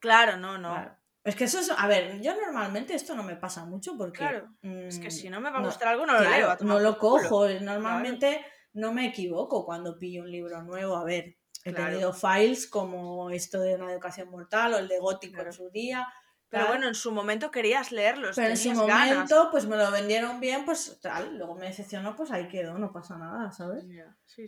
[0.00, 0.97] Claro, no, no.
[1.28, 4.18] Es que eso es, a ver, yo normalmente esto no me pasa mucho porque...
[4.18, 6.56] Claro, es que si no me va a mm, gustar algo no lo leo.
[6.60, 11.72] No lo cojo, normalmente no me equivoco cuando pillo un libro nuevo, a ver, he
[11.74, 16.06] tenido files como esto de una educación mortal o el de gótico en su día,
[16.50, 18.36] pero bueno, en su momento querías leerlos.
[18.36, 21.36] Pero en su momento, pues me lo vendieron bien, pues tal.
[21.36, 23.84] Luego me decepcionó, pues ahí quedó, no pasa nada, ¿sabes?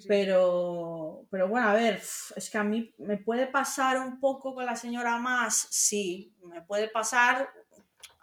[0.08, 2.00] Pero, pero bueno, a ver,
[2.36, 6.62] es que a mí me puede pasar un poco con la señora más, sí, me
[6.62, 7.50] puede pasar.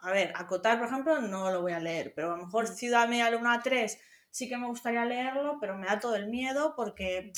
[0.02, 2.74] A ver, acotar, por ejemplo, no lo voy a leer, pero a lo mejor mm.
[2.74, 4.00] Ciudad Media Luna 3
[4.32, 7.32] sí que me gustaría leerlo, pero me da todo el miedo porque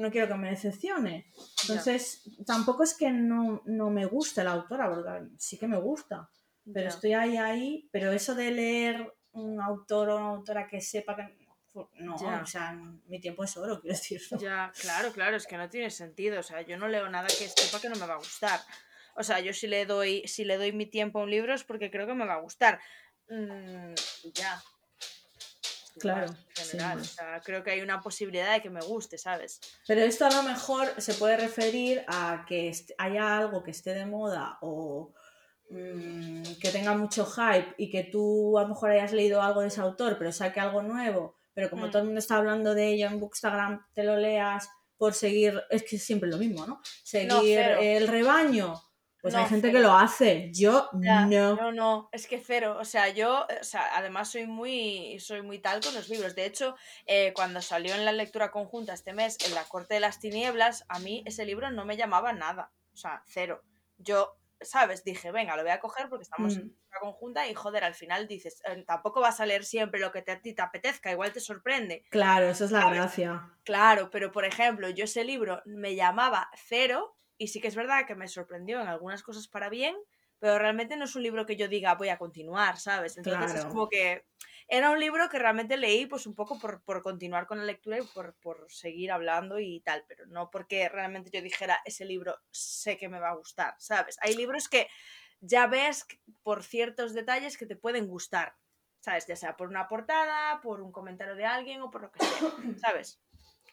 [0.00, 1.26] no quiero que me decepcione.
[1.62, 6.30] Entonces, tampoco es que no, me guste la autora, porque sí que me gusta,
[6.72, 11.16] pero estoy ahí, ahí, pero eso de leer un autor o una autora que sepa
[11.16, 11.38] que...
[12.00, 12.72] No, o sea,
[13.06, 14.20] mi tiempo es oro, quiero decir.
[14.40, 16.40] Ya, claro, claro, es que no tiene sentido.
[16.40, 18.60] O sea, yo no leo nada que sepa que no me va a gustar.
[19.14, 21.62] O sea, yo si le doy, si le doy mi tiempo a un libro es
[21.62, 22.80] porque creo que me va a gustar.
[23.28, 23.94] Mm,
[24.34, 24.60] ya,
[25.98, 26.32] Claro.
[27.44, 29.60] creo que hay una posibilidad de que me guste, ¿sabes?
[29.86, 34.06] Pero esto a lo mejor se puede referir a que haya algo que esté de
[34.06, 35.12] moda o
[35.70, 39.68] mm, que tenga mucho hype y que tú a lo mejor hayas leído algo de
[39.68, 41.90] ese autor, pero saque algo nuevo, pero como mm.
[41.90, 45.82] todo el mundo está hablando de ello en Bookstagram, te lo leas por seguir, es
[45.82, 46.80] que es siempre lo mismo, ¿no?
[47.02, 48.80] Seguir el rebaño
[49.22, 51.56] pues hay gente que lo hace, yo no.
[51.56, 52.76] No, no, es que cero.
[52.80, 56.34] O sea, yo, o sea, además soy muy, soy muy tal con los libros.
[56.34, 56.74] De hecho,
[57.06, 60.84] eh, cuando salió en la lectura conjunta este mes, en La Corte de las Tinieblas,
[60.88, 62.72] a mí ese libro no me llamaba nada.
[62.94, 63.62] O sea, cero.
[63.98, 65.04] Yo, ¿sabes?
[65.04, 66.76] Dije, venga, lo voy a coger porque estamos en mm.
[66.92, 70.22] la conjunta y joder, al final dices, eh, tampoco vas a leer siempre lo que
[70.22, 72.04] te, a ti te apetezca, igual te sorprende.
[72.10, 73.50] Claro, esa es la gracia.
[73.64, 78.06] Claro, pero por ejemplo, yo ese libro me llamaba cero y sí que es verdad
[78.06, 79.96] que me sorprendió en algunas cosas para bien,
[80.38, 83.16] pero realmente no es un libro que yo diga voy a continuar, ¿sabes?
[83.16, 84.26] Entonces es como que
[84.68, 87.98] era un libro que realmente leí pues un poco por, por continuar con la lectura
[87.98, 92.36] y por, por, seguir hablando y tal, pero no porque realmente yo dijera ese libro
[92.50, 94.18] sé que me va a gustar, ¿sabes?
[94.20, 94.86] Hay libros que
[95.40, 96.06] ya ves
[96.42, 98.54] por ciertos detalles que te pueden gustar,
[99.00, 99.26] ¿sabes?
[99.26, 102.28] Ya sea por una portada, por un comentario de alguien o por lo que sea,
[102.76, 103.18] ¿sabes?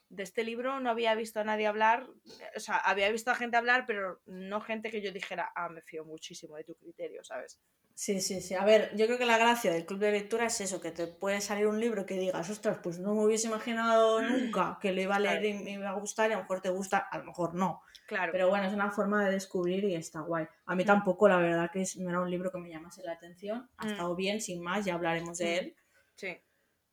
[0.10, 2.08] De este libro no había visto a nadie hablar,
[2.56, 5.82] o sea, había visto a gente hablar, pero no gente que yo dijera, ah, me
[5.82, 7.60] fío muchísimo de tu criterio, ¿sabes?
[7.94, 8.54] Sí, sí, sí.
[8.54, 11.08] A ver, yo creo que la gracia del club de lectura es eso, que te
[11.08, 15.02] puede salir un libro que digas, ostras, pues no me hubiese imaginado nunca que lo
[15.02, 17.18] iba a leer y me iba a gustar y a lo mejor te gusta, a
[17.18, 17.82] lo mejor no.
[18.08, 18.32] Claro.
[18.32, 20.46] Pero bueno, es una forma de descubrir y está guay.
[20.68, 20.86] A mí mm.
[20.86, 23.68] tampoco, la verdad, que no era un libro que me llamase la atención.
[23.78, 23.90] Ha mm.
[23.90, 25.58] estado bien, sin más, ya hablaremos de mm.
[25.58, 25.76] él.
[26.16, 26.38] Sí.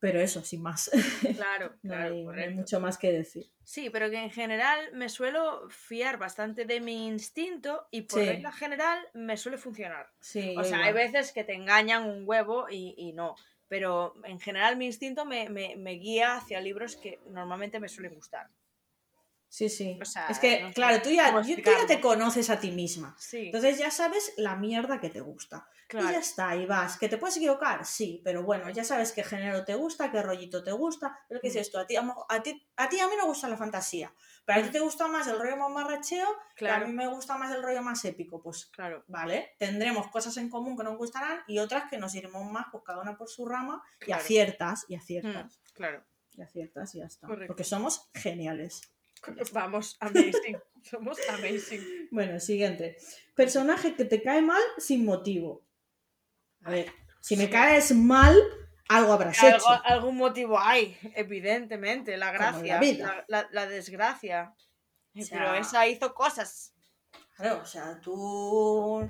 [0.04, 0.90] Pero eso, sin más.
[1.34, 3.50] Claro, no, hay, mucho más que decir.
[3.62, 8.52] Sí, pero que en general me suelo fiar bastante de mi instinto y por regla
[8.52, 10.12] general me suele funcionar.
[10.20, 13.34] Sí, o sea, hay veces que te engañan un huevo y, no.
[13.66, 18.50] Pero en general mi instinto me, me guía hacia libros que normalmente me suelen gustar.
[19.54, 20.00] Sí, sí.
[20.28, 23.14] es que, claro, tú ya, ya, te conoces a ti misma.
[23.30, 25.68] Entonces ya sabes la mierda que te gusta.
[25.92, 26.98] Y ya está, y vas.
[26.98, 27.86] ¿Que te puedes equivocar?
[27.86, 31.16] Sí, pero bueno, ya sabes qué género te gusta, qué rollito te gusta.
[31.28, 31.78] Pero ¿qué es esto?
[31.78, 34.12] A ti a, ti, a ti a mí no gusta la fantasía.
[34.44, 36.86] Pero a ti te gusta más el rollo más marracheo, claro.
[36.86, 38.42] a mí me gusta más el rollo más épico.
[38.42, 39.04] Pues, claro.
[39.06, 42.82] vale, tendremos cosas en común que nos gustarán y otras que nos iremos más, pues
[42.84, 45.60] cada una por su rama, y aciertas, y aciertas.
[45.60, 46.04] Mm, claro.
[46.32, 47.28] Y aciertas y ya está.
[47.28, 48.93] Porque somos geniales.
[49.52, 50.58] Vamos, amazing.
[50.82, 52.08] Somos amazing.
[52.10, 52.96] Bueno, siguiente.
[53.34, 55.62] Personaje que te cae mal sin motivo.
[56.62, 58.36] A ver, si me caes mal,
[58.88, 59.66] algo habrás hecho.
[59.84, 62.16] Algún motivo hay, evidentemente.
[62.16, 62.80] La gracia,
[63.28, 64.54] la, desgracia.
[65.30, 66.74] Pero esa hizo cosas.
[67.36, 69.08] Claro, o sea, tú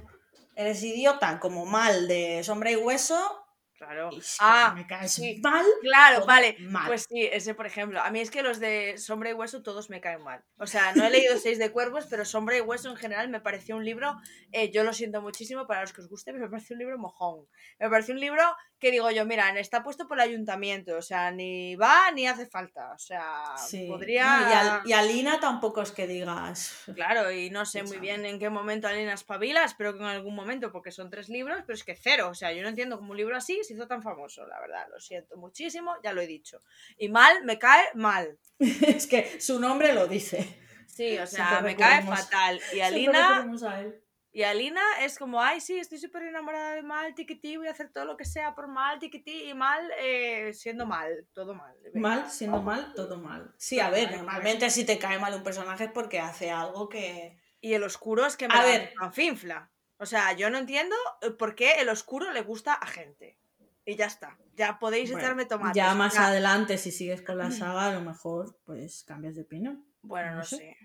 [0.54, 3.43] eres idiota como mal de sombra y hueso
[3.76, 4.10] Claro.
[4.38, 5.64] ah, me caes mal.
[5.82, 6.56] Claro, vale.
[6.86, 8.00] Pues sí, ese por ejemplo.
[8.00, 10.44] A mí es que los de Sombra y Hueso todos me caen mal.
[10.58, 13.40] O sea, no he leído Seis de Cuervos, pero Sombra y Hueso en general me
[13.40, 14.16] pareció un libro,
[14.52, 16.98] eh, yo lo siento muchísimo para los que os guste, pero me pareció un libro
[16.98, 17.46] mojón.
[17.80, 18.42] Me pareció un libro
[18.78, 22.46] que digo yo, mira, está puesto por el ayuntamiento, o sea, ni va ni hace
[22.46, 22.92] falta.
[22.92, 23.54] O sea,
[23.88, 24.82] podría.
[24.84, 26.84] y, Alina tampoco es que digas.
[26.94, 30.34] Claro, y no sé muy bien en qué momento Alina espabila, espero que en algún
[30.34, 32.28] momento, porque son tres libros, pero es que cero.
[32.30, 34.86] O sea, yo no entiendo cómo un libro así se hizo tan famoso, la verdad.
[34.90, 36.60] Lo siento muchísimo, ya lo he dicho.
[36.96, 38.38] Y mal, me cae mal.
[38.58, 40.60] es que su nombre lo dice.
[40.86, 42.60] Sí, o sea, me cae fatal.
[42.72, 44.00] Y Alina, recurrimos a él.
[44.32, 47.90] y Alina es como, ay, sí, estoy súper enamorada de Mal, tiquití, voy a hacer
[47.92, 51.74] todo lo que sea por Mal, tiquití, y Mal eh, siendo mal, todo mal.
[51.94, 53.52] Mal, siendo mal, todo mal.
[53.58, 57.40] Sí, a ver, normalmente si te cae mal un personaje es porque hace algo que...
[57.60, 58.92] Y el oscuro es que me A ver.
[59.12, 59.70] finfla.
[59.98, 63.38] O sea, yo no entiendo eh, por qué el oscuro le gusta a gente.
[63.86, 64.36] Y ya está.
[64.56, 65.76] Ya podéis Bueno, echarme tomates.
[65.76, 66.28] ya más Ya.
[66.28, 69.84] adelante, si sigues con la saga, a lo mejor pues cambias de opinión.
[70.02, 70.56] Bueno, no no sé.
[70.56, 70.76] sé.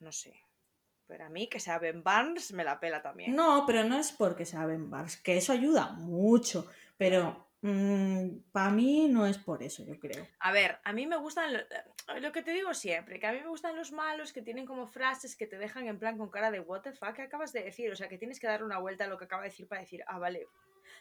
[0.00, 0.34] No sé.
[1.06, 3.34] Pero a mí que sea Ben Barnes me la pela también.
[3.36, 7.48] No, pero no es porque sea Ben Barnes, que eso ayuda mucho, pero
[8.50, 10.26] para mí no es por eso, yo creo.
[10.40, 13.32] A ver, a mí me gustan lo, eh, lo que te digo siempre, que a
[13.32, 16.28] mí me gustan los malos que tienen como frases que te dejan en plan con
[16.30, 17.92] cara de what the fuck, ¿qué acabas de decir?
[17.92, 19.82] O sea, que tienes que dar una vuelta a lo que acaba de decir para
[19.82, 20.48] decir, ah, vale.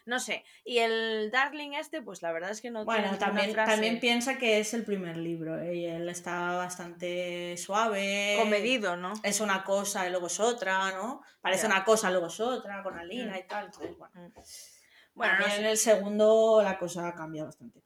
[0.05, 0.43] No sé.
[0.65, 3.71] Y el Darling este, pues la verdad es que no tiene Bueno, ninguna también, frase
[3.71, 5.75] también piensa que es el primer libro ¿eh?
[5.75, 8.35] y él está bastante suave.
[8.39, 9.13] comedido, ¿no?
[9.23, 11.21] Es una cosa y luego es otra, ¿no?
[11.41, 13.37] Parece una cosa, luego es otra, con Alina Mm.
[13.39, 13.65] y tal.
[13.65, 14.13] Entonces, bueno.
[14.15, 14.31] Mm.
[15.13, 15.55] Bueno, no sé.
[15.59, 17.81] en el segundo la cosa cambia bastante.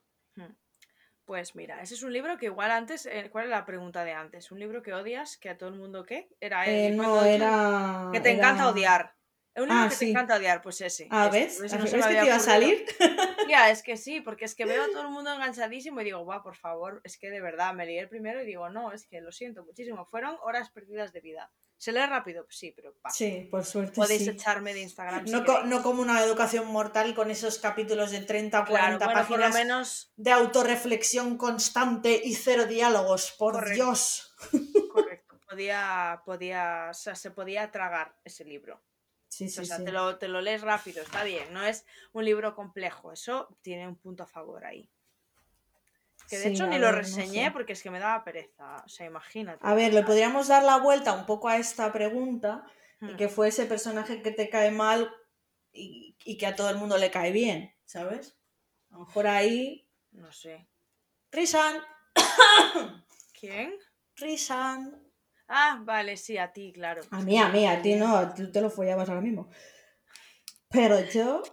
[1.25, 4.13] Pues mira, ese es un libro que igual antes, eh, ¿cuál es la pregunta de
[4.13, 4.51] antes?
[4.51, 5.38] ¿Un libro que odias?
[5.38, 6.30] ¿Que a todo el mundo qué?
[6.39, 8.10] Era Eh, no, era.
[8.13, 9.14] Que te era- encanta odiar.
[9.55, 10.05] Es un libro Ah, que sí.
[10.05, 11.07] te encanta odiar, pues ese.
[11.09, 11.61] Ah, ese, ¿ves?
[11.61, 12.85] ese no ¿Ves que te iba a salir?
[13.47, 16.19] Tía, es que sí, porque es que veo a todo el mundo enganchadísimo y digo,
[16.25, 19.07] guau, por favor, es que de verdad, me leí el primero y digo, no, es
[19.07, 21.51] que lo siento muchísimo, fueron horas perdidas de vida.
[21.77, 22.45] ¿Se lee rápido?
[22.45, 23.93] Pues sí, pero Sí, por suerte.
[23.95, 24.29] podéis sí.
[24.29, 25.25] echarme de Instagram.
[25.25, 25.69] si No, co- queréis.
[25.69, 29.37] no como una educación mortal con esos capítulos de 30 o 40 Claro, bueno, por
[29.37, 33.33] lo páginas menos, de autorreflexión constante y cero diálogos.
[33.37, 33.75] Por Correcto.
[33.75, 34.35] Dios.
[34.91, 38.81] correcto, podía, podía, o sea, se podía tragar ese libro.
[39.35, 39.83] Sí, sí, o sea, sí.
[39.83, 43.85] te, lo, te lo lees rápido, está bien, no es un libro complejo, eso tiene
[43.85, 44.89] un punto a favor ahí.
[46.29, 47.51] Que de Sí, hecho ni lo no reseñé sé.
[47.51, 49.59] porque es que me daba pereza, o sea, imagínate.
[49.61, 52.63] A ver, le podríamos dar la vuelta un poco a esta pregunta
[53.01, 53.17] y Hmm.
[53.17, 55.13] que fue ese personaje que te cae mal
[55.73, 58.37] y, y que a todo el mundo le cae bien, ¿sabes?
[58.89, 59.85] A lo mejor ahí.
[60.11, 60.65] No sé.
[61.31, 61.75] Risan,
[63.37, 63.75] ¿Quién?
[64.15, 65.04] Risan.
[65.47, 67.01] Ah, vale, sí, a ti, claro.
[67.12, 69.49] A mí, a mí, a ti no, tú te lo follabas ahora mismo.
[70.69, 71.43] Pero yo.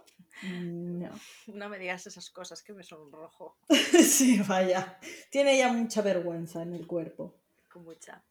[0.43, 1.09] No.
[1.47, 4.97] No me digas esas cosas que me sonrojo Sí, vaya.
[5.29, 7.35] Tiene ya mucha vergüenza en el cuerpo.
[7.71, 8.23] con mucha.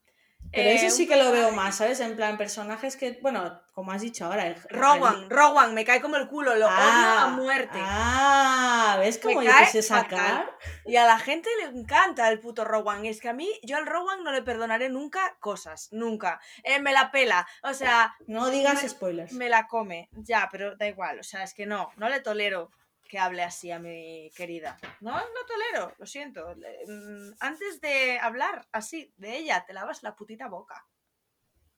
[0.50, 2.00] Pero Eh, eso un sí que lo veo más, ¿sabes?
[2.00, 4.46] En plan, personajes que, bueno, como has dicho ahora.
[4.48, 7.78] el- Rowan, Rowan, me cae como el culo, lo odio a muerte.
[7.80, 9.82] Ah, ¿ves cómo yo fatal.
[9.82, 10.50] sacar?
[10.84, 13.06] Y a la gente le encanta el puto Rowan.
[13.06, 16.38] Es que a mí, yo al Rowan no le perdonaré nunca cosas, nunca.
[16.64, 19.32] Eh, me la pela, o sea, No digas Me- spoilers.
[19.32, 20.10] me la come.
[20.12, 22.70] Ya, pero da igual, o sea, es que no, no le tolero
[23.12, 24.78] que hable así a mi querida.
[25.02, 26.56] No, no tolero, lo siento.
[26.88, 30.86] Mm, Antes de hablar así de ella, te lavas la putita boca.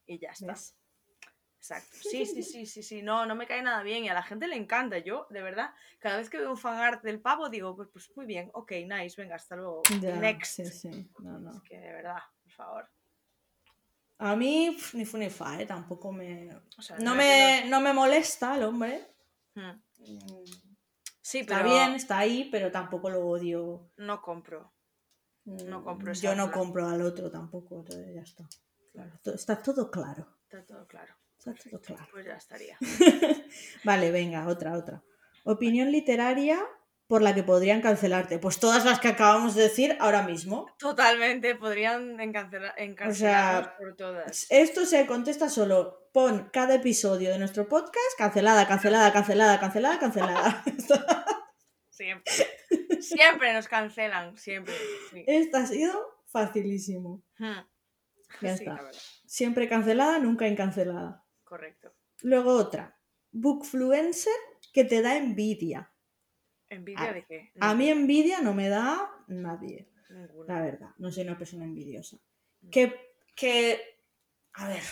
[0.07, 0.53] Y ya está.
[0.53, 0.77] ¿Ves?
[1.59, 1.89] Exacto.
[2.09, 3.03] Sí, sí, sí, sí, sí.
[3.03, 4.99] No, no me cae nada bien y a la gente le encanta.
[4.99, 8.27] Yo, de verdad, cada vez que veo un fanart del pavo, digo, pues, pues muy
[8.27, 9.83] bien, ok, nice, venga, hasta luego.
[10.01, 10.55] Ya, Next.
[10.55, 11.11] Sí, sí.
[11.19, 11.57] No, no.
[11.57, 12.89] Es que de verdad, por favor.
[14.19, 15.67] A mí, ni fu ni fa, ¿eh?
[15.67, 16.55] Tampoco me.
[16.79, 19.09] O sea, No me, no me molesta el hombre.
[19.53, 19.61] que
[21.33, 23.91] Está bien, está ahí, pero tampoco lo odio.
[23.97, 24.73] no compro.
[25.47, 28.49] No Mm, compro esa Yo no compro al otro tampoco, entonces ya está.
[28.93, 30.27] Claro, Está todo claro.
[30.45, 31.15] Está todo claro.
[31.39, 32.07] Está todo claro.
[32.13, 32.79] Pues ya estaría.
[33.85, 35.03] Vale, venga, otra, otra.
[35.45, 36.65] Opinión literaria
[37.07, 38.39] por la que podrían cancelarte.
[38.39, 40.67] Pues todas las que acabamos de decir ahora mismo.
[40.79, 44.47] Totalmente, podrían encarcelarnos por todas.
[44.51, 46.01] Esto se contesta solo.
[46.13, 50.65] Pon cada episodio de nuestro podcast cancelada, cancelada, cancelada, cancelada, cancelada.
[51.91, 52.33] Siempre.
[53.01, 54.75] Siempre nos cancelan, siempre.
[55.13, 55.25] Sí.
[55.29, 55.93] Esta ha sido
[56.27, 57.23] facilísimo.
[57.39, 57.61] Hmm.
[58.41, 58.81] Ya Sí, está.
[59.27, 61.25] Siempre cancelada, nunca incancelada.
[61.45, 61.95] Correcto.
[62.23, 62.99] Luego otra.
[63.31, 64.33] Bookfluencer
[64.73, 65.93] que te da envidia.
[66.75, 67.53] ¿Envidia A- de qué?
[67.61, 69.89] A mí envidia no me da nadie.
[70.11, 70.55] Ninguna.
[70.55, 72.17] La verdad, no soy una persona envidiosa.
[72.63, 72.71] Mm.
[72.71, 72.95] Que,
[73.35, 73.81] que,
[74.55, 74.83] a ver,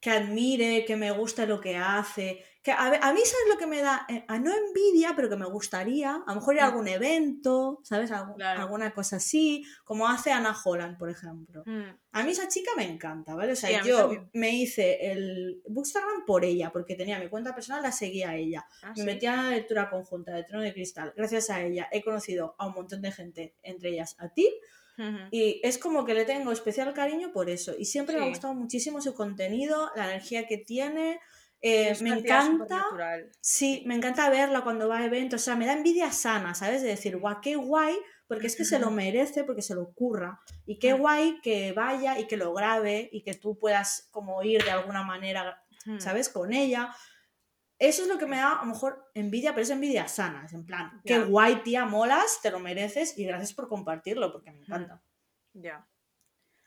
[0.00, 2.44] que admire, que me guste lo que hace.
[2.68, 4.04] Que a, a mí, ¿sabes lo que me da?
[4.10, 6.16] Eh, a no envidia, pero que me gustaría.
[6.16, 6.68] A lo mejor ir a Mm.
[6.68, 8.10] algún evento, ¿sabes?
[8.36, 8.60] Claro.
[8.60, 11.62] Alguna cosa así, como hace Ana Holland, por ejemplo.
[11.64, 11.96] Hmm.
[12.12, 13.52] A mí esa chica me encanta, ¿vale?
[13.52, 17.82] O sea, Sí, yo me hice el Bookstagram por ella, porque tenía mi cuenta personal,
[17.82, 18.66] la seguía a ella.
[18.82, 19.02] Ah, Me sí.
[19.04, 21.14] metí a la lectura conjunta de Trono de Cristal.
[21.16, 24.46] Gracias a ella he conocido a un montón de gente, entre ellas a ti,
[25.30, 27.72] y es como que le tengo especial cariño por eso.
[27.78, 31.20] Y siempre me ha gustado muchísimo su contenido, la energía que tiene,
[31.60, 32.84] Eh, me encanta.
[33.40, 36.82] Sí, me encanta verla cuando va a eventos, o sea, me da envidia sana, ¿sabes?
[36.82, 37.96] De decir, guau, qué guay,
[38.28, 40.40] porque es que se lo merece, porque se lo ocurra.
[40.66, 44.62] Y qué guay que vaya y que lo grabe y que tú puedas como ir
[44.62, 45.98] de alguna manera, Hmm.
[46.00, 46.28] ¿sabes?
[46.28, 46.94] Con ella.
[47.78, 50.52] Eso es lo que me da a lo mejor envidia, pero es envidia sana, es
[50.52, 51.24] en plan, qué Ya.
[51.24, 55.00] guay, tía, molas, te lo mereces y gracias por compartirlo, porque me encanta,
[55.54, 55.88] Ya.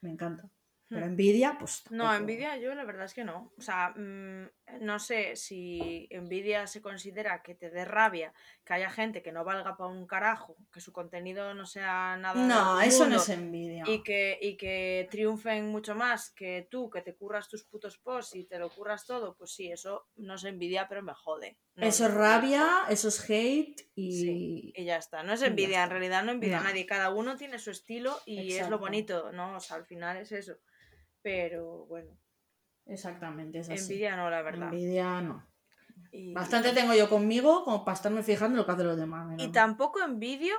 [0.02, 0.50] me encanta.
[0.94, 3.54] Pero envidia, pues No, envidia yo la verdad es que no.
[3.58, 4.50] O sea, mm,
[4.82, 8.34] no sé si envidia se considera que te dé rabia
[8.66, 12.46] que haya gente que no valga para un carajo, que su contenido no sea nada.
[12.46, 13.86] No, eso no es envidia.
[13.88, 18.36] Y que, y que triunfen mucho más que tú, que te curras tus putos posts
[18.36, 21.58] y te lo curras todo, pues sí, eso no es envidia, pero me jode.
[21.76, 24.12] No, Eso es rabia, eso es hate y...
[24.12, 25.24] Sí, y ya está.
[25.24, 26.86] No es envidia, en realidad no envidia a nadie.
[26.86, 29.56] Cada uno tiene su estilo y es lo bonito, ¿no?
[29.56, 30.58] O sea, al final es eso.
[31.22, 32.18] Pero bueno,
[32.86, 33.94] Exactamente, es así.
[33.94, 34.70] envidia no, la verdad.
[34.70, 35.48] Envidia no.
[36.12, 39.36] Y, Bastante tengo yo conmigo como para estarme fijando en lo que hacen los demás.
[39.38, 40.56] y tampoco envidio,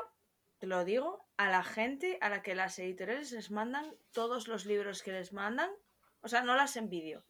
[0.59, 4.64] te lo digo, a la gente a la que las editoriales les mandan todos los
[4.64, 5.70] libros que les mandan.
[6.20, 7.25] O sea, no las envidio.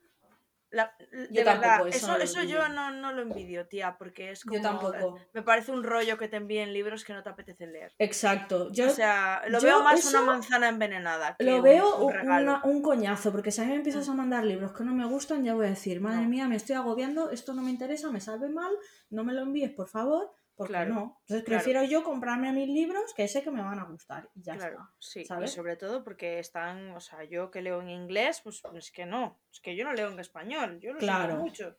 [0.73, 2.59] La- de Yo verdad, tampoco, eso eso, no lo eso envidio.
[2.61, 4.57] yo no, no lo envidio, tía, porque es como...
[4.57, 5.19] Yo tampoco.
[5.35, 7.93] Me parece un rollo que te envíen libros que no te apetece leer.
[7.99, 8.71] Exacto.
[8.73, 11.37] Yo o sea, lo yo veo más una manzana envenenada.
[11.39, 12.43] Que lo veo un un, regalo.
[12.53, 15.05] una- un coñazo, porque si a mí me empiezas a mandar libros que no me
[15.07, 16.29] gustan, ya voy a decir, madre No.
[16.31, 18.73] mía, me estoy agobiando, esto no me interesa, me sabe mal,
[19.11, 21.19] no me lo envíes, por favor, porque Claro, no.
[21.21, 21.63] Entonces claro.
[21.63, 24.75] prefiero yo comprarme mis libros que sé que me van a gustar y ya Claro,
[24.75, 24.95] está.
[24.99, 25.51] sí, ¿sabes?
[25.51, 29.07] y sobre todo porque están, o sea, yo que leo en inglés, pues es que
[29.07, 31.77] no, es que yo no leo en español, yo lo Claro, mucho.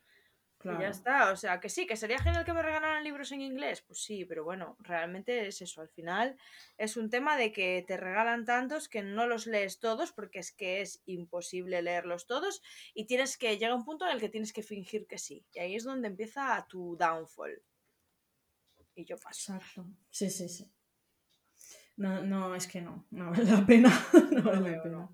[0.65, 3.41] Y ya está, o sea, que sí, que sería genial que me regalaran libros en
[3.41, 6.37] inglés, pues sí, pero bueno, realmente es eso, al final
[6.77, 10.53] es un tema de que te regalan tantos que no los lees todos porque es
[10.53, 12.61] que es imposible leerlos todos
[12.93, 15.59] y tienes que, llega un punto en el que tienes que fingir que sí, y
[15.59, 17.61] ahí es donde empieza tu downfall.
[18.95, 19.53] Y yo paso.
[19.55, 19.85] Exacto.
[20.09, 20.71] Sí, sí, sí.
[21.97, 23.89] No, no, es que no, no vale la pena.
[24.31, 24.97] no vale la pena.
[24.97, 25.11] no.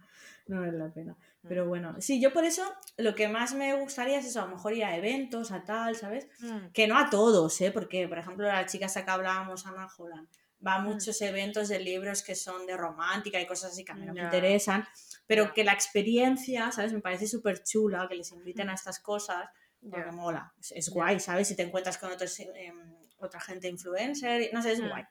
[0.61, 1.13] Vale la pena.
[1.43, 1.47] Mm.
[1.47, 2.63] Pero bueno, sí, yo por eso
[2.97, 5.95] lo que más me gustaría es eso, a lo mejor ir a eventos, a tal,
[5.95, 6.27] ¿sabes?
[6.39, 7.71] Mm, Que no a todos, ¿eh?
[7.71, 10.27] Porque, por ejemplo, la chica esa que hablábamos, Ana Holland,
[10.65, 10.85] va a Mm.
[10.85, 14.13] muchos eventos de libros que son de romántica y cosas así que a mí no
[14.13, 14.85] me interesan,
[15.27, 16.93] pero que la experiencia, ¿sabes?
[16.93, 19.49] Me parece súper chula que les inviten a estas cosas,
[19.87, 20.51] porque mola.
[20.71, 21.47] Es, guay, ¿sabes?
[21.47, 24.87] Si te encuentras con otros, em, otra gente influencer, no sé, es Mm.
[24.89, 25.03] guay.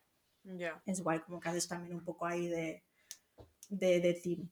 [0.86, 2.84] Es guay, como que haces también un poco ahí de,
[3.68, 4.50] de, de team.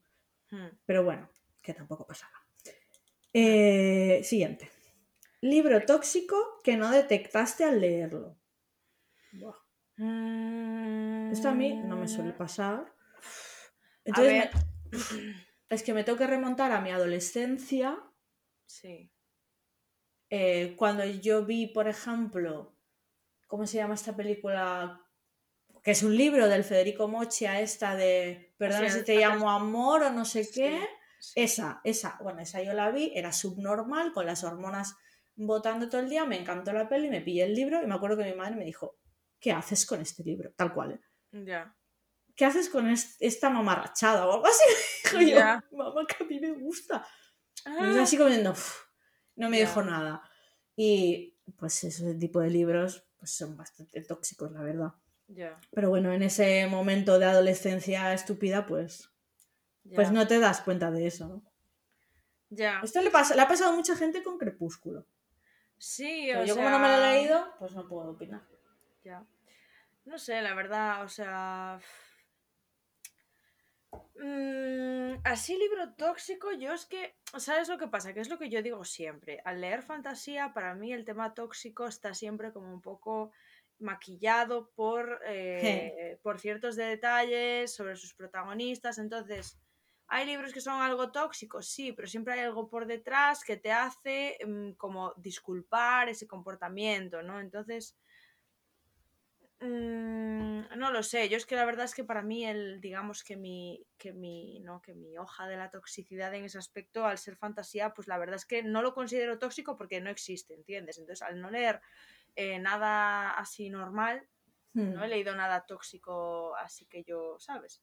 [0.50, 0.76] Mm.
[0.84, 1.28] Pero bueno,
[1.62, 2.44] que tampoco pasa nada.
[3.32, 4.70] Eh, siguiente.
[5.40, 8.38] Libro tóxico que no detectaste al leerlo.
[9.32, 9.54] Buah,
[11.32, 12.92] Esto a mí no me suele pasar.
[14.04, 14.50] Entonces,
[14.90, 15.34] me-
[15.68, 17.98] es que me tengo que remontar a mi adolescencia,
[18.66, 19.10] sí.
[20.30, 22.75] eh, cuando yo vi, por ejemplo,
[23.46, 25.00] ¿cómo se llama esta película?
[25.82, 30.10] Que es un libro del Federico Mocha, esta de Perdona si te llamo amor o
[30.12, 30.80] no sé qué.
[31.20, 31.40] sí.
[31.42, 34.96] Esa, esa, bueno, esa yo la vi, era subnormal, con las hormonas
[35.34, 38.16] botando todo el día, me encantó la peli, me pillé el libro y me acuerdo
[38.16, 38.98] que mi madre me dijo,
[39.38, 40.52] ¿qué haces con este libro?
[40.56, 41.00] Tal cual, ¿eh?
[41.32, 41.76] Ya.
[42.34, 44.64] ¿Qué haces con es- esta mamarrachada o algo así?
[45.16, 47.06] Me dijo yo, mamá, que a mí me gusta.
[47.64, 48.84] Y Ah, yo así "Uf",
[49.36, 50.22] no me dijo nada.
[50.76, 54.92] Y pues ese tipo de libros pues son bastante tóxicos, la verdad.
[55.26, 59.10] ya, Pero bueno, en ese momento de adolescencia estúpida, pues,
[59.96, 61.42] pues no te das cuenta de eso, ¿no?
[62.50, 62.80] ya.
[62.84, 65.08] Esto le, pasa, le ha pasado a mucha gente con Crepúsculo.
[65.76, 68.46] Sí, Pero o yo sea, como no me lo he leído, pues no puedo opinar.
[69.02, 69.26] Ya.
[70.04, 71.80] No sé, la verdad, o sea.
[74.16, 78.12] Mm, así libro tóxico, yo es que, ¿sabes lo que pasa?
[78.12, 79.40] Que es lo que yo digo siempre.
[79.44, 83.32] Al leer fantasía, para mí el tema tóxico está siempre como un poco
[83.78, 88.98] maquillado por, eh, por ciertos detalles sobre sus protagonistas.
[88.98, 89.58] Entonces,
[90.06, 91.68] ¿hay libros que son algo tóxicos?
[91.68, 97.22] Sí, pero siempre hay algo por detrás que te hace mm, como disculpar ese comportamiento,
[97.22, 97.40] ¿no?
[97.40, 97.96] Entonces,
[99.66, 103.24] Mm, no lo sé, yo es que la verdad es que para mí el, digamos
[103.24, 107.18] que mi, que mi, no, que mi hoja de la toxicidad en ese aspecto, al
[107.18, 110.98] ser fantasía, pues la verdad es que no lo considero tóxico porque no existe, ¿entiendes?
[110.98, 111.80] Entonces, al no leer
[112.36, 114.28] eh, nada así normal,
[114.74, 114.92] Hmm.
[114.92, 117.82] no he leído nada tóxico así que yo, ¿sabes?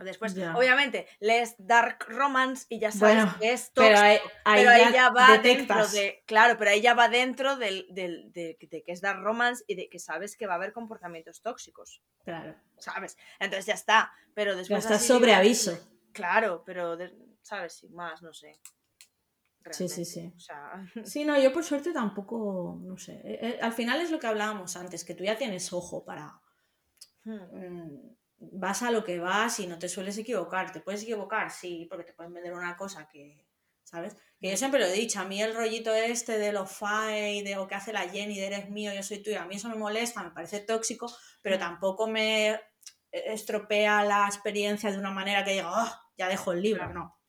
[0.00, 0.56] Después, Ya.
[0.56, 3.94] obviamente, lees Dark Romance y ya sabes Bueno, que es tóxico.
[3.94, 5.92] Pero ahí, ahí Pero ahí ya, ya va dentro detectas.
[5.92, 6.24] de.
[6.26, 9.76] Claro, pero ahí ya va dentro del, del- de, de que es Dark Romance y
[9.76, 12.02] de que sabes que va a haber comportamientos tóxicos.
[12.24, 12.56] Claro.
[12.78, 13.16] ¿Sabes?
[13.38, 14.12] Entonces ya está.
[14.34, 14.82] Pero Ya después.
[14.84, 15.78] estás así sobre aviso.
[16.12, 16.96] Claro, pero.
[16.96, 17.74] de- ¿Sabes?
[17.74, 18.58] Sin más, no sé.
[19.70, 20.04] Sí, sí, realmente.
[20.04, 20.32] sí.
[20.36, 20.72] O sea,
[21.04, 23.12] Sí, no, yo por suerte tampoco, no sé.
[23.24, 26.40] eh, eh, al final es lo que hablábamos antes, que tú ya tienes ojo para...
[27.24, 28.16] mm,
[28.52, 30.72] vas a lo que vas y no te sueles equivocar.
[30.72, 31.50] ¿Te puedes equivocar?
[31.50, 33.46] Sí, porque te pueden vender una cosa que,
[33.84, 34.16] ¿sabes?
[34.40, 37.54] Que yo siempre lo he dicho, a mí el rollito este de lo fi, de
[37.56, 39.76] lo que hace la Jenny, de eres mío, yo soy tuyo, a mí eso me
[39.76, 41.06] molesta, me parece tóxico,
[41.42, 42.60] pero tampoco me
[43.12, 46.92] estropea la experiencia de una manera que diga, "Ah, ya dejo el libro, Claro.
[46.92, 47.20] no.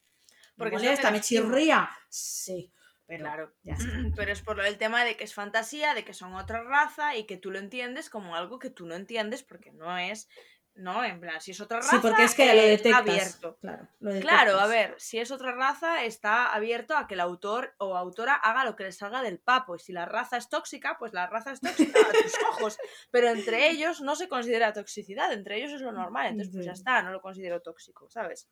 [0.57, 2.73] Me Porque que molesta, me chirría, sí,
[3.07, 3.53] pero Claro.
[3.63, 3.77] ya.
[4.15, 7.15] Pero es por lo del tema de que es fantasía, de que son otra raza
[7.15, 10.27] y que tú lo entiendes como algo que tú no entiendes porque no es,
[10.75, 11.03] ¿no?
[11.03, 12.99] En plan, si es otra raza, Sí, porque es que lo eh, detectas.
[13.01, 13.57] está abierto.
[13.61, 17.73] Claro, lo Claro, a ver, si es otra raza, está abierto a que el autor
[17.77, 19.75] o autora haga lo que le salga del papo.
[19.75, 22.77] Y si la raza es tóxica, pues la raza es tóxica a tus ojos.
[23.11, 26.27] Pero entre ellos no se considera toxicidad, entre ellos es lo normal.
[26.27, 28.49] Entonces, pues ya está, no lo considero tóxico, ¿sabes?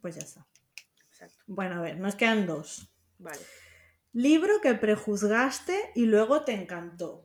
[0.00, 0.46] Pues ya está.
[1.08, 1.44] Exacto.
[1.46, 2.92] Bueno, a ver, nos quedan dos.
[3.18, 3.40] Vale.
[4.12, 7.23] Libro que prejuzgaste y luego te encantó.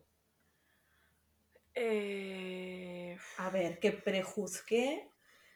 [1.75, 5.09] Eh, A ver, que prejuzgué.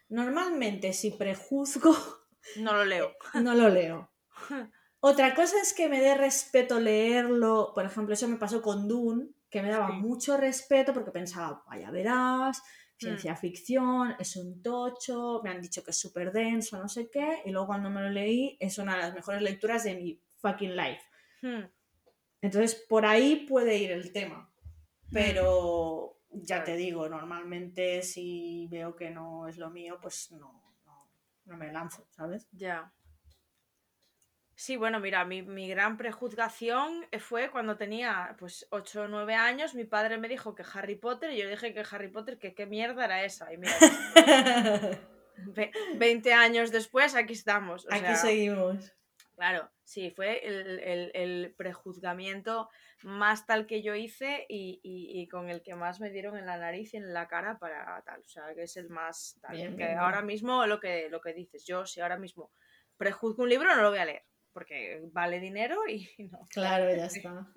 [0.09, 1.95] Normalmente, si prejuzgo,
[2.57, 3.13] No lo leo.
[3.35, 4.11] no lo leo.
[4.99, 7.71] Otra cosa es que me dé respeto leerlo.
[7.75, 9.93] Por ejemplo, eso me pasó con Dune, que me daba Sí.
[9.97, 12.61] mucho respeto porque pensaba, vaya, verás,
[12.97, 17.41] ciencia ficción, es un tocho, me han dicho que es súper denso, no sé qué.
[17.45, 20.75] Y luego cuando me lo leí, es una de las mejores lecturas de mi fucking
[20.75, 21.01] life.
[21.41, 21.65] Hmm,
[22.41, 24.52] Entonces, por ahí puede ir el tema.
[25.13, 31.09] Pero ya te digo, normalmente si veo que no es lo mío, pues no, no,
[31.45, 32.47] no me lanzo, ¿sabes?
[32.51, 32.91] Ya.
[34.55, 39.73] Sí, bueno, mira, mi, mi gran prejuzgación fue cuando tenía pues 8 o 9 años,
[39.73, 42.65] mi padre me dijo que Harry Potter y yo dije que Harry Potter, que qué
[42.67, 43.51] mierda era esa.
[43.51, 43.73] Y mira,
[45.37, 47.85] ve- 20 años después aquí estamos.
[47.85, 48.93] o Aquí sea, seguimos.
[49.35, 52.69] Claro, sí, fue el, el- el prejuzgamiento
[53.03, 56.45] más tal que yo hice y, y- y con el que más me dieron en
[56.45, 58.21] la nariz y en la cara para tal.
[58.21, 59.55] O sea, que es el más tal.
[59.55, 60.27] Bien, bien, ahora bien.
[60.27, 62.51] mismo lo que, lo que dices, yo si ahora mismo
[62.97, 66.47] prejuzgo un libro no lo voy a leer, porque vale dinero y no.
[66.49, 67.47] Claro, ya está.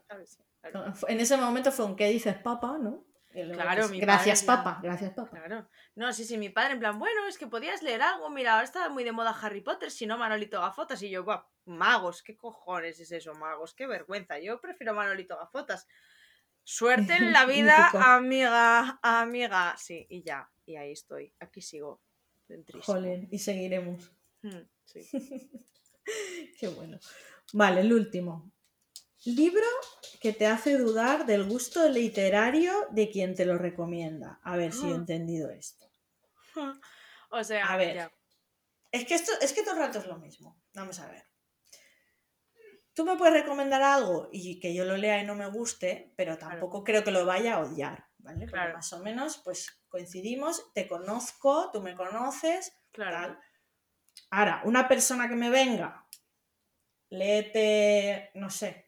[1.09, 2.79] En ese momento fue un ¿qué dices, papá?
[2.79, 3.05] ¿no?
[3.45, 5.31] Claro, pues, mi gracias, padre papá, gracias, papá.
[5.31, 5.69] Claro.
[5.95, 8.65] No, sí, sí, mi padre en plan, bueno, es que podías leer algo, mira, ahora
[8.65, 11.03] está muy de moda Harry Potter, si no Manolito Gafotas.
[11.03, 13.75] Y yo, "Buah, magos, ¿qué cojones es eso, magos?
[13.75, 15.87] Qué vergüenza, yo prefiero Manolito Gafotas.
[16.65, 19.77] Suerte en la vida, amiga, amiga.
[19.79, 22.01] Sí, y ya, y ahí estoy, aquí sigo.
[22.83, 24.13] Jolín, y seguiremos.
[24.43, 25.01] Mm, sí.
[26.61, 26.99] Qué bueno.
[27.53, 28.51] Vale, el último.
[29.27, 29.67] Libro
[30.21, 34.41] que te hace dudar del gusto literario de quien te lo recomienda.
[34.45, 34.97] A ver si he Ah.
[34.97, 35.91] entendido esto.
[37.31, 37.97] O sea, A ver.
[37.97, 38.13] ya.
[38.93, 40.63] Es que esto, es que todo el rato es lo mismo.
[40.75, 41.25] Vamos a ver.
[42.95, 46.39] Tú me puedes recomendar algo y que yo lo lea y no me guste, pero
[46.39, 48.47] tampoco creo que lo vaya a odiar, ¿vale?
[48.47, 48.75] Claro.
[48.75, 53.17] más o menos, pues coincidimos, te conozco, tú me conoces, Claro.
[53.17, 53.41] tal.
[54.31, 56.07] Ahora, una persona que me venga,
[57.11, 58.86] léete, no sé,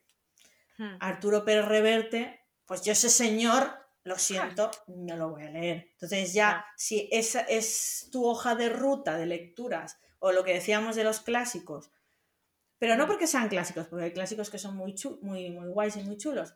[1.01, 3.73] Arturo Pérez Reverte, pues yo ese señor,
[4.05, 5.89] lo siento, no lo voy a leer.
[5.93, 10.97] Entonces ya, si esa es tu hoja de ruta de lecturas, o lo que decíamos
[10.97, 11.91] de los clásicos,
[12.79, 16.03] pero no porque sean clásicos, porque hay clásicos que son muy, muy, muy guays y
[16.03, 16.55] muy chulos,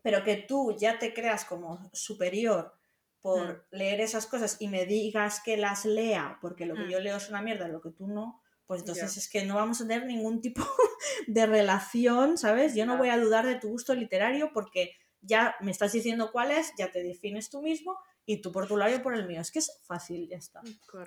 [0.00, 2.74] pero que tú ya te creas como superior
[3.20, 7.16] por leer esas cosas y me digas que las lea, porque lo que yo leo
[7.16, 8.40] es una mierda, lo que tú no,
[8.70, 10.62] pues entonces es que no vamos a tener ningún tipo
[11.26, 12.76] de relación, ¿sabes?
[12.76, 16.52] Yo no voy a dudar de tu gusto literario porque ya me estás diciendo cuál
[16.52, 19.40] es, ya te defines tú mismo y tú por tu lado y por el mío.
[19.40, 20.60] Es que es fácil, ya está.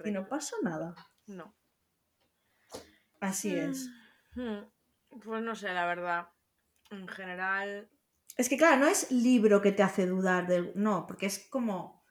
[0.04, 0.94] Y no pasa nada.
[1.26, 1.56] No.
[3.22, 3.88] Así es.
[4.36, 6.28] Mm, Pues no sé, la verdad.
[6.92, 7.90] En general,
[8.36, 10.74] Es que claro, no es libro que te hace dudar del...
[10.76, 12.04] No, porque es como...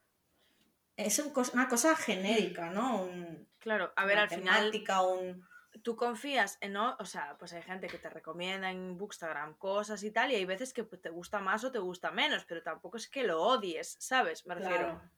[0.96, 3.02] Es un una cosa genérica, ¿no?
[3.02, 4.70] Un, claro, a ver, al final
[5.08, 5.46] un...
[5.82, 6.96] tú confías en, ¿no?
[6.98, 10.44] o sea, pues hay gente que te recomienda en Bookstagram cosas y tal, y hay
[10.44, 13.42] veces que pues, te gusta más o te gusta menos, pero tampoco es que lo
[13.42, 14.46] odies, ¿sabes?
[14.46, 14.84] Me refiero.
[14.84, 15.10] Claro.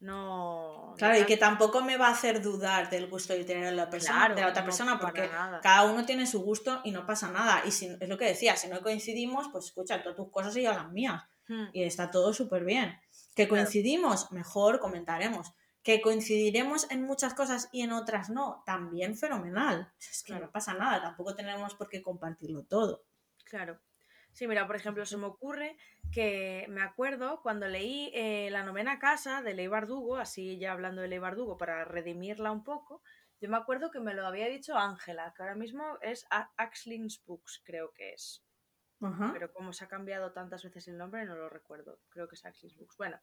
[0.00, 0.92] No.
[0.92, 3.90] no Claro, y que tampoco me va a hacer dudar del gusto literario de la,
[3.90, 5.60] persona, Claro, de la otra no, persona, porque nada.
[5.60, 7.62] cada uno tiene su gusto y no pasa nada.
[7.66, 10.62] Y si, es lo que decía, si no coincidimos, pues escucha, todas tus cosas y
[10.62, 11.22] yo las mías.
[11.48, 12.98] Hmm, Y está todo súper bien.
[13.34, 13.62] Que Claro.
[13.62, 15.52] coincidimos, mejor comentaremos.
[15.82, 19.92] Que coincidiremos en muchas cosas y en otras no, también fenomenal.
[19.98, 20.46] Es que Claro.
[20.46, 23.04] no pasa nada, tampoco tenemos por qué compartirlo todo.
[23.44, 23.80] Claro.
[24.32, 25.76] Sí, mira, por ejemplo, se me ocurre
[26.12, 31.02] que me acuerdo cuando leí eh, La novena casa de Ley Bardugo, así ya hablando
[31.02, 33.02] de Ley Bardugo para redimirla un poco,
[33.40, 36.26] Yo me acuerdo que me lo había dicho Ángela, que ahora mismo es
[36.58, 38.44] Axling's Books, creo que es.
[39.02, 39.30] Ajá.
[39.32, 42.00] Pero como se ha cambiado tantas veces el nombre, no lo recuerdo.
[42.10, 42.96] Creo que es Axis Books.
[42.96, 43.18] Bueno,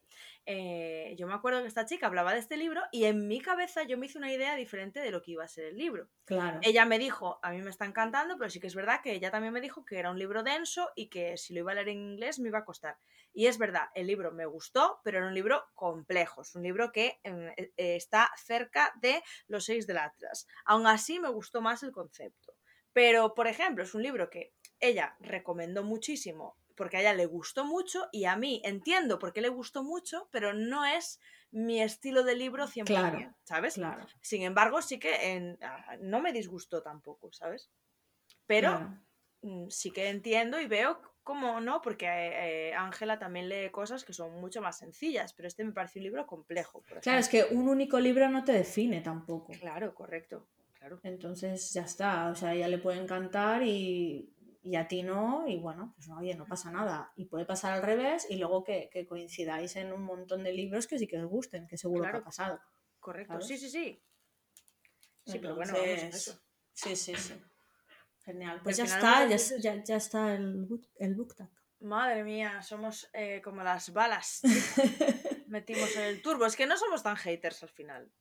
[0.46, 3.84] eh, yo me acuerdo que esta chica hablaba de este libro y en mi cabeza
[3.84, 6.10] yo me hice una idea diferente de lo que iba a ser el libro.
[6.26, 6.60] Claro.
[6.64, 9.30] Ella me dijo, a mí me está encantando, pero sí que es verdad que ella
[9.30, 11.90] también me dijo que era un libro denso y que si lo iba a leer
[11.90, 12.98] en inglés me iba a costar.
[13.34, 16.92] Y es verdad, el libro me gustó, pero era un libro complejo, es un libro
[16.92, 20.48] que em, eh, está cerca de los seis del Atlas.
[20.66, 22.56] Aún así me gustó más el concepto.
[22.94, 27.66] Pero, por ejemplo, es un libro que ella recomendó muchísimo porque a ella le gustó
[27.66, 31.20] mucho y a mí entiendo por qué le gustó mucho, pero no es
[31.52, 33.74] mi estilo de libro 100%, Claro, ¿sabes?
[33.76, 34.06] Claro.
[34.22, 37.72] Sin embargo, sí que en- ah, no me disgustó tampoco, ¿sabes?
[38.46, 39.00] Pero claro.
[39.42, 44.06] mm, sí que entiendo y veo cómo no, porque eh, eh, Ángela también lee cosas
[44.06, 46.84] que son mucho más sencillas, pero este me parece un libro complejo.
[47.02, 49.52] Claro, es que un único libro no te define tampoco.
[49.60, 51.00] Claro, correcto, claro.
[51.04, 54.30] Entonces ya está, o sea, a ella le puede encantar y,
[54.68, 57.14] y a ti no, y bueno, pues no, oye, no pasa nada.
[57.16, 60.88] Y puede pasar al revés y luego que, que coincidáis en un montón de libros
[60.88, 62.60] que sí que os gusten, que seguro que ha pasado.
[63.00, 63.48] Correcto, ¿sabes?
[63.48, 64.04] sí, sí, sí.
[65.26, 66.42] Sí, pero bueno, vamos a Entonces, eso.
[66.74, 67.34] Sí, sí, sí.
[68.26, 68.58] Genial.
[68.58, 70.68] al Pues ya está, ya, ya, ya está el
[71.00, 71.50] el book tag.
[71.80, 74.42] Madre mía, somos eh, como las balas.
[75.48, 76.46] Metimos en el turbo.
[76.46, 78.12] Es que no somos tan haters al final.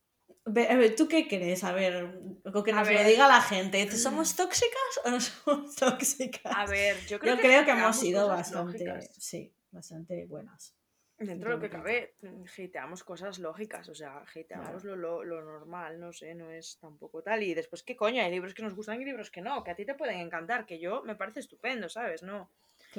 [0.46, 1.64] A ver, ¿Tú qué crees?
[1.64, 3.06] A ver, o que nos lo ver.
[3.06, 3.90] diga la gente.
[3.90, 6.52] ¿Somos tóxicas o no somos tóxicas?
[6.54, 9.10] A ver, yo creo Yo que, creo que hemos hateamos sido bastante, lógicas.
[9.18, 10.74] sí, bastante buenas.
[11.18, 15.42] Dentro de lo que cabe, mm, hateamos cosas lógicas, o sea, hateamos lo, lo, lo
[15.42, 17.42] normal, no sé, no es tampoco tal.
[17.42, 18.22] Y después, ¿qué coño?
[18.22, 20.66] Hay libros que nos gustan y libros que no, que a ti te pueden encantar,
[20.66, 22.22] que yo me parece estupendo, ¿sabes?
[22.22, 22.50] No,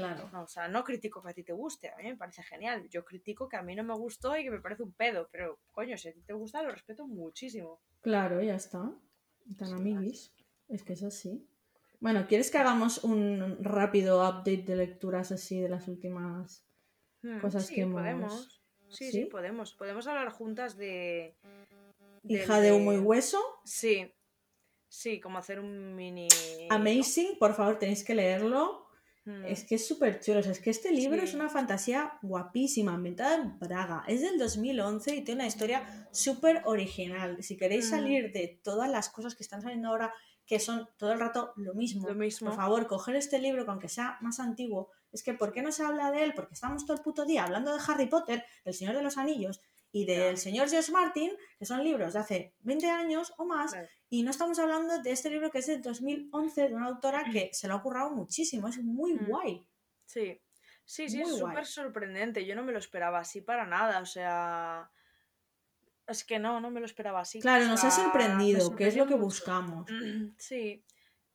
[0.02, 0.30] Claro.
[0.32, 2.88] no, o sea, no critico que a ti te guste, a mí me parece genial.
[2.90, 5.60] Yo critico que a mí no me gustó y que me parece un pedo, pero
[5.72, 7.80] coño, si a ti te gusta, lo respeto muchísimo.
[8.02, 8.92] Claro, ya está.
[9.58, 10.34] Tan Sí, amiguis.
[10.70, 11.48] Es que es así.
[12.00, 16.64] Bueno, ¿quieres que hagamos un rápido update de lecturas así de las últimas?
[17.24, 18.62] Hmm, Cosas sí, que hemos- podemos.
[18.90, 19.26] Sí, sí, ¿Sí?
[19.26, 19.74] podemos.
[19.74, 21.36] Podemos hablar juntas de.
[22.24, 24.14] Hija del de humo y hueso, Sí.
[24.90, 26.28] Sí, como hacer un mini.
[26.70, 28.87] Amazing, por favor, tenéis que leerlo.
[29.46, 30.40] Es que es súper chulo.
[30.40, 34.04] o sea, es que este libro es una fantasía guapísima, ambientada en Praga.
[34.08, 37.42] Es del 2011 y tiene una historia súper original.
[37.44, 37.90] Si queréis Mm.
[37.90, 40.14] salir de todas las cosas que están saliendo ahora,
[40.46, 42.48] que son todo el rato lo mismo, Lo mismo.
[42.50, 45.72] por favor, coger este libro, que aunque sea más antiguo, es que ¿por qué no
[45.74, 46.34] se habla de él?
[46.36, 49.60] Porque estamos todo el puto día hablando de Harry Potter, del Señor de los Anillos
[50.02, 53.76] y del señor George Martin, que son libros de hace 20 años o más,
[54.10, 57.50] y no estamos hablando de este libro que es de 2011, de una autora que
[57.54, 59.26] se lo ha currado muchísimo, es muy Mm.
[59.28, 59.68] guay.
[60.06, 60.42] Sí.
[60.86, 62.46] Sí, sí, Muy es súper sorprendente.
[62.46, 64.00] Yo no me lo esperaba así para nada.
[64.00, 64.90] O sea.
[66.08, 67.42] Es que no, no me lo esperaba así.
[67.42, 69.26] Claro, o nos ha sea, sorprendido, que es lo que mucho.
[69.26, 69.90] buscamos.
[70.38, 70.86] Sí.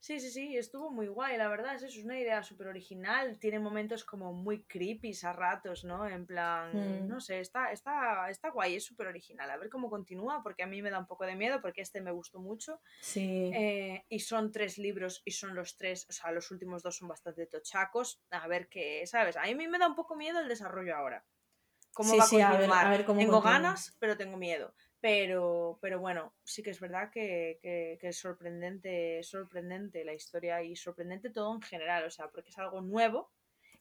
[0.05, 3.39] Sí, sí, sí, estuvo muy guay, la verdad, es eso, es una idea súper original,
[3.39, 6.09] tiene momentos como muy creepy a ratos, ¿no?
[6.09, 7.07] En plan, Mm.
[7.07, 10.67] no sé, está, está, está guay, es súper original, a ver cómo continúa, porque a
[10.67, 13.53] mí me da un poco de miedo, porque este me gustó mucho, Sí.
[13.55, 17.07] eh, y son tres libros, y son los tres, o sea, los últimos dos son
[17.07, 19.37] bastante tochacos, a ver qué, ¿sabes?
[19.37, 21.25] A mí me da un poco miedo el desarrollo ahora.
[21.93, 22.87] ¿Cómo Sí, va a sí, a ver- continuar?
[22.87, 23.53] a ver cómo tengo continúa.
[23.53, 24.75] ganas, pero tengo miedo.
[25.03, 30.63] Pero, pero bueno, sí que es verdad que, que- que es sorprendente, sorprendente la historia
[30.63, 33.33] y sorprendente todo en general, o sea, porque es algo nuevo.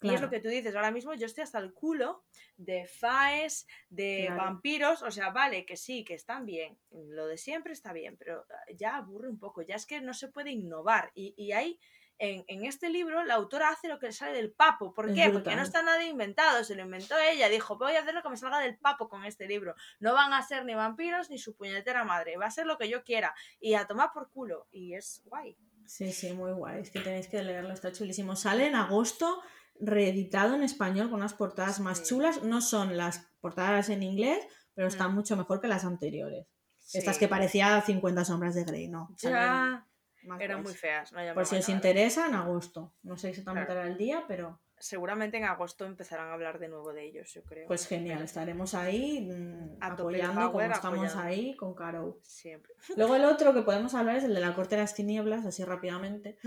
[0.04, 2.26] Y es lo que tú dices, ahora mismo yo estoy hasta el culo
[2.58, 4.36] de faes, de Claro.
[4.36, 8.48] vampiros, o sea, vale, que sí, que están bien, lo de siempre está bien, pero
[8.50, 11.12] ah, ya aburre un poco, ya es que no se puede innovar.
[11.14, 11.80] Y, y hay,
[12.24, 14.94] en, en este libro, la autora hace lo que le sale del papo.
[14.94, 15.30] ¿Por qué?
[15.32, 18.30] Porque no está nada inventado, se lo inventó ella, dijo, voy a hacer lo que
[18.30, 19.74] me salga del papo con este libro.
[20.00, 22.88] No van a ser ni vampiros ni su puñetera madre, va a ser lo que
[22.90, 23.34] yo quiera.
[23.60, 24.68] Y a tomar por culo.
[24.72, 25.58] Y es guay.
[25.88, 26.80] Sí, sí, muy guay.
[26.82, 28.36] Es que tenéis que leerlo, está chulísimo.
[28.36, 29.42] Sale en agosto,
[29.80, 32.04] reeditado en español con unas portadas más Sí.
[32.06, 32.44] chulas.
[32.44, 34.46] No son las portadas en inglés,
[34.76, 35.16] pero están Mm.
[35.16, 36.46] mucho mejor que las anteriores.
[36.94, 39.10] Estas que parecía 50 sombras de Grey, no.
[39.18, 39.88] Ya
[40.24, 41.12] más eran muy feas.
[41.14, 42.94] no Por si os interesa, en agosto.
[43.04, 43.88] No sé exactamente Claro.
[43.88, 47.68] el día, pero Seguramente en agosto empezarán a hablar de nuevo de ellos, yo creo.
[47.68, 48.24] pues genial.
[48.24, 52.18] Estaremos ahí mm, A apoyando como estamos ahí con Caro.
[52.24, 52.74] Siempre.
[52.96, 55.64] Luego el otro que podemos hablar es el de la corte de las tinieblas, así
[55.64, 56.40] rápidamente.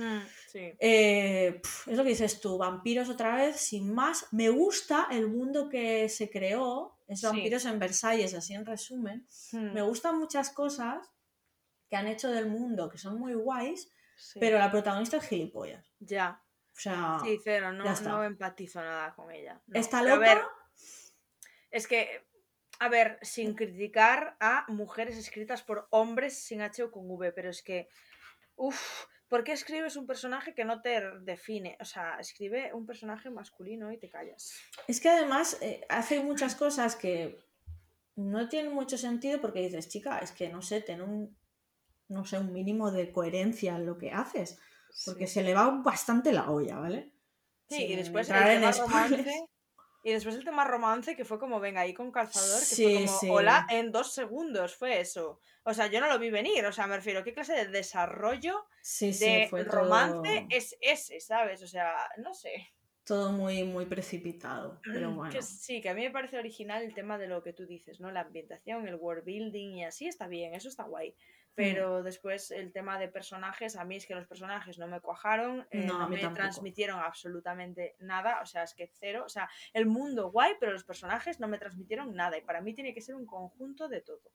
[0.49, 0.73] Sí.
[0.81, 4.27] Eh, es lo que dices tú, vampiros otra vez, sin más.
[4.33, 7.27] Me gusta el mundo que se creó, es Sí.
[7.27, 9.29] vampiros en Versalles, así en resumen.
[9.53, 11.09] Me Mm, gustan muchas cosas
[11.89, 14.39] que han hecho del mundo que son muy guays, sí.
[14.41, 15.93] pero la protagonista es gilipollas.
[16.01, 16.43] Ya.
[16.73, 19.61] O sea, Sí, cero, no, no empatizo nada con ella.
[19.67, 19.79] no.
[19.79, 20.35] está Pero a loca.
[20.35, 20.43] ver,
[21.71, 22.25] es que
[22.81, 27.49] A ver, sin criticar a mujeres escritas por hombres sin H o con V, pero
[27.49, 27.89] es que,
[28.57, 31.77] uff, ¿por qué escribes un personaje que no te define?
[31.81, 34.53] O sea, escribe un personaje masculino y te callas.
[34.89, 37.39] Es que además eh, hace muchas cosas que
[38.17, 41.39] no tienen mucho sentido porque dices, chica, es que no sé, ten un,
[42.15, 44.59] no sé, un mínimo de coherencia en lo que haces,
[45.05, 47.13] porque se le va bastante la olla, ¿vale?
[47.69, 49.49] Sí, Sin y después el tema romance.
[50.07, 53.07] Y después el tema romance que fue como, venga, ahí con calzador, que Sí, fue
[53.07, 53.29] como, sí.
[53.31, 55.41] hola, en dos segundos fue eso.
[55.65, 58.67] O sea, yo no lo vi venir, o sea, me refiero, ¿qué clase de desarrollo
[58.83, 61.63] Sí, sí, de fue romance todo, es ese, ¿sabes?
[61.63, 62.75] O sea, no sé.
[63.05, 65.33] todo muy, muy precipitado, pero bueno.
[65.33, 67.99] Que sí, que a mí me parece original el tema de lo que tú dices,
[68.01, 68.11] ¿no?
[68.11, 71.15] La ambientación, el world building y así está bien, eso está guay.
[71.55, 71.57] Mm.
[71.57, 75.67] Pero después el tema de personajes, a mí es que los personajes no me cuajaron,
[75.71, 76.35] eh, No, me tampoco.
[76.43, 80.83] transmitieron absolutamente nada, o sea, es que cero, o sea, el mundo guay, pero los
[80.85, 84.33] personajes no me transmitieron nada y para mí tiene que ser un conjunto de todo.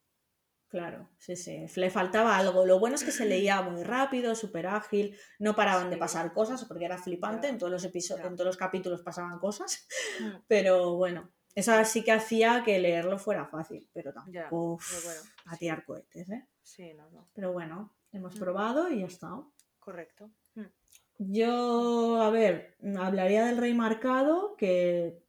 [0.68, 1.66] Claro, sí, sí.
[1.74, 2.64] Le faltaba algo.
[2.64, 6.64] Lo bueno es que se leía muy rápido, súper ágil, no paraban de pasar cosas
[6.64, 8.28] porque era flipante, en todos los episodios, ya.
[8.30, 9.88] en todos los capítulos pasaban cosas,
[10.20, 15.02] Mm, pero bueno, eso sí que hacía que leerlo fuera fácil, pero Ya, tampoco pero
[15.04, 15.58] bueno, a sí.
[15.58, 16.46] tirar cohetes, ¿eh?
[16.62, 18.38] Sí, no, no, Pero bueno, hemos Mm.
[18.38, 19.28] probado y ya está.
[19.78, 20.30] correcto.
[20.54, 20.64] Mm,
[21.18, 25.22] Yo, a ver, hablaría del Rey Marcado, que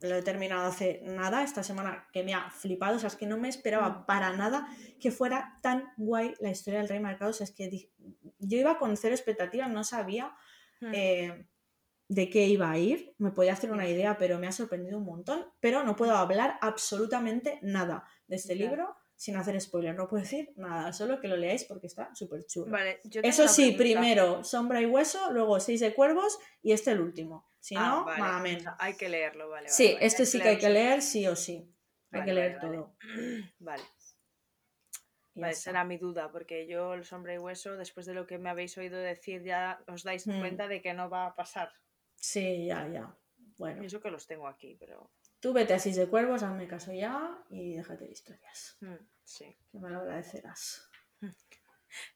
[0.00, 3.26] lo he terminado hace nada, esta semana que me ha flipado, o sea, es que
[3.26, 4.06] no me esperaba Mm.
[4.06, 4.68] para nada
[5.00, 7.90] que fuera tan guay la historia del Rey Marcado, o sea, es que
[8.38, 10.34] yo iba con cero expectativas, no sabía
[10.92, 11.46] eh,
[12.08, 15.04] de qué iba a ir, me podía hacer una idea, pero me ha sorprendido un
[15.04, 20.22] montón, pero no puedo hablar absolutamente nada de este libro sin hacer spoiler, no puedo
[20.22, 22.70] decir nada, solo que lo leáis porque está súper chulo.
[22.72, 27.48] Vale, Eso sí, primero Sombra y Hueso, luego Seis de Cuervos y este el último.
[27.60, 28.64] Si Ah, no, vale, malamente.
[28.78, 29.62] hay que leerlo, vale.
[29.66, 31.70] vale, Sí, este sí que hay que leer sí o sí.
[32.10, 32.96] Hay que leer todo.
[33.58, 33.82] Vale.
[35.36, 35.62] Vale, está.
[35.70, 38.78] será mi duda, porque yo, el sombra y hueso, después de lo que me habéis
[38.78, 40.38] oído decir, ya os dais Mm.
[40.38, 41.72] cuenta de que no va a pasar.
[42.32, 43.14] Sí, ya, ya.
[43.58, 45.10] Bueno, Y eso que los tengo aquí, pero.
[45.40, 48.76] tú vete a de Cuervos, hazme caso ya y déjate de historias.
[48.80, 49.56] mm, sí.
[49.70, 50.88] Que me lo agradecerás.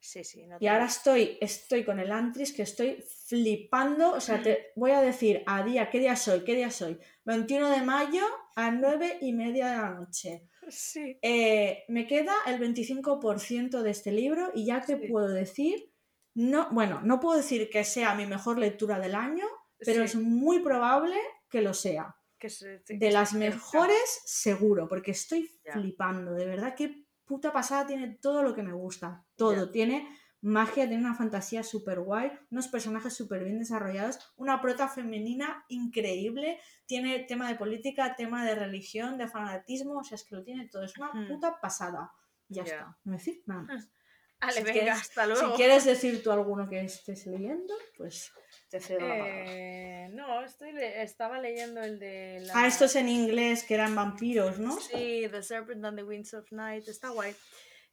[0.01, 0.47] Sí, sí.
[0.47, 4.13] No Y te- ahora estoy, estoy con el Antris que estoy flipando.
[4.13, 6.43] O sea, te voy a decir a día, ¿qué día soy?
[6.43, 6.99] ¿Qué día soy?
[7.25, 8.25] 21 de mayo
[8.57, 10.49] a 9 y media de la noche.
[10.69, 11.19] Sí.
[11.23, 15.07] Eh, me queda el 25% de este libro y ya te Sí.
[15.09, 15.93] puedo decir,
[16.35, 19.47] no, bueno, no puedo decir que sea mi mejor lectura del año,
[19.85, 21.17] pero es muy probable
[21.49, 22.15] que lo sea.
[22.39, 26.35] que se- que De las mejores, seguro, porque estoy flipando.
[26.35, 29.25] De verdad, qué puta pasada tiene todo lo que me gusta.
[29.35, 29.71] Todo.
[29.73, 30.09] Tiene
[30.41, 36.61] magia, tiene una fantasía súper guay, unos personajes súper bien desarrollados, una prota femenina increíble,
[36.87, 40.69] tiene tema de política, tema de religión, de fanatismo, o sea, es que lo tiene
[40.69, 40.85] todo.
[40.85, 42.13] Es una puta pasada.
[42.49, 42.97] Ya está.
[43.03, 43.89] No decir nada más.
[44.41, 45.57] Ale, si venga, quieres- hasta Si luego.
[45.57, 48.31] quieres decir tú alguno que estés leyendo, pues
[48.69, 49.45] te cedo la palabra.
[49.47, 52.41] Eh, no, estoy le- estaba leyendo el de.
[52.43, 52.53] La...
[52.57, 54.79] Ah, esto es en inglés, que eran vampiros, ¿no?
[54.81, 57.35] Sí, The Serpent and the Winds of Night, está guay.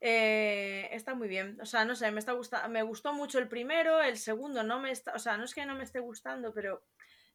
[0.01, 1.57] Eh, está muy bien.
[1.61, 4.79] O sea, no sé, me está gusta me gustó mucho el primero, el segundo no
[4.79, 6.83] me está, o sea, no es que no me esté gustando, pero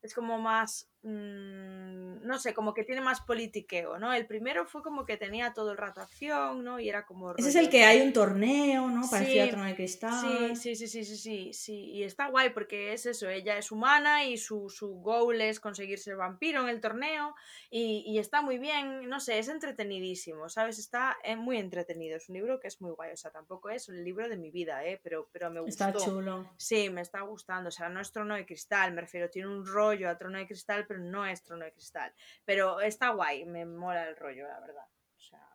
[0.03, 4.12] es como más, mm, no sé, como que tiene más politiqueo, ¿no?
[4.12, 6.78] El primero fue como que tenía todo el rato acción, ¿no?
[6.78, 7.34] Y era como...
[7.36, 9.03] Ese es el que hay un torneo, ¿no?
[9.11, 10.57] Parecía Sí, trono de cristal.
[10.57, 11.74] Sí, sí, sí, sí, sí, sí.
[11.92, 15.98] Y está guay porque es eso, ella es humana y su, su goal es conseguir
[15.98, 17.34] ser vampiro en el torneo
[17.70, 20.78] y, y está muy bien, no sé, es entretenidísimo, ¿sabes?
[20.78, 23.88] Está eh, muy entretenido, es un libro que es muy guay, o sea, tampoco es
[23.88, 25.01] el libro de mi vida, ¿eh?
[25.03, 25.86] Pero, pero me gustó.
[25.86, 26.51] Está chulo.
[26.57, 29.66] Sí, me está gustando, o sea, no es trono de cristal, me refiero, tiene un
[29.66, 32.12] rollo a trono de cristal, pero no es trono de cristal.
[32.45, 34.86] Pero está guay, me mola el rollo, la verdad.
[35.16, 35.47] O sea,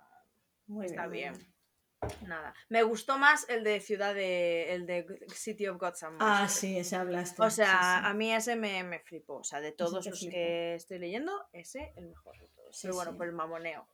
[0.67, 1.33] Muy está bien.
[1.33, 1.55] bien.
[2.27, 2.53] Nada.
[2.69, 4.73] Me gustó más el de Ciudad de.
[4.73, 7.41] el de City of Gods and Ah, sí, ese hablaste.
[7.41, 8.09] O sea, sí, sí.
[8.09, 9.38] a mí ese me, me flipó.
[9.38, 10.31] O sea, de todos los flipó.
[10.31, 12.75] que estoy leyendo, ese el mejor de todos.
[12.77, 13.88] Sí, Pero bueno, por el mamoneo.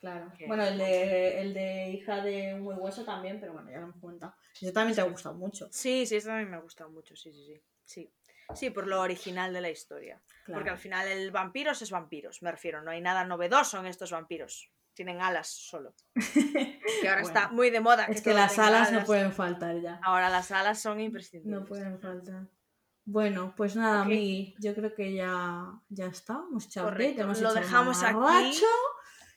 [0.00, 0.32] Claro.
[0.38, 3.84] que- Bueno, el de, el de hija de un hueso también, pero bueno, ya lo
[3.88, 4.34] hemos contado.
[4.60, 5.68] Eso también te ha gustado mucho.
[5.72, 7.16] Sí, sí, a mí me ha gustado mucho.
[7.16, 7.62] Sí, sí, sí.
[7.84, 8.12] Sí,
[8.54, 10.20] sí por lo original de la historia.
[10.44, 10.58] Claro.
[10.60, 12.82] Porque al final el vampiros es vampiros, me refiero.
[12.82, 14.70] No hay nada novedoso en estos vampiros.
[14.94, 15.94] Tienen alas solo.
[17.00, 18.06] Que ahora está muy de moda.
[18.06, 20.00] es que las alas no pueden faltar ya.
[20.02, 21.60] Ahora las alas son imprescindibles.
[21.60, 22.48] No pueden faltar.
[23.04, 24.08] Bueno, pues nada, Ok.
[24.08, 26.42] Migui, yo creo que ya, ya está.
[26.50, 28.60] Hemos Correcto, hemos lo hecho dejamos aquí.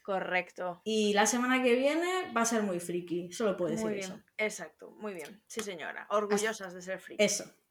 [0.01, 0.81] Correcto.
[0.83, 4.11] Y la semana que viene va a ser muy friki, solo puedo decir Muy bien.
[4.11, 4.19] eso.
[4.37, 5.43] Exacto, muy bien.
[5.45, 6.07] Sí, señora.
[6.09, 7.23] Orgullosas de ser friki.
[7.23, 7.45] Eso.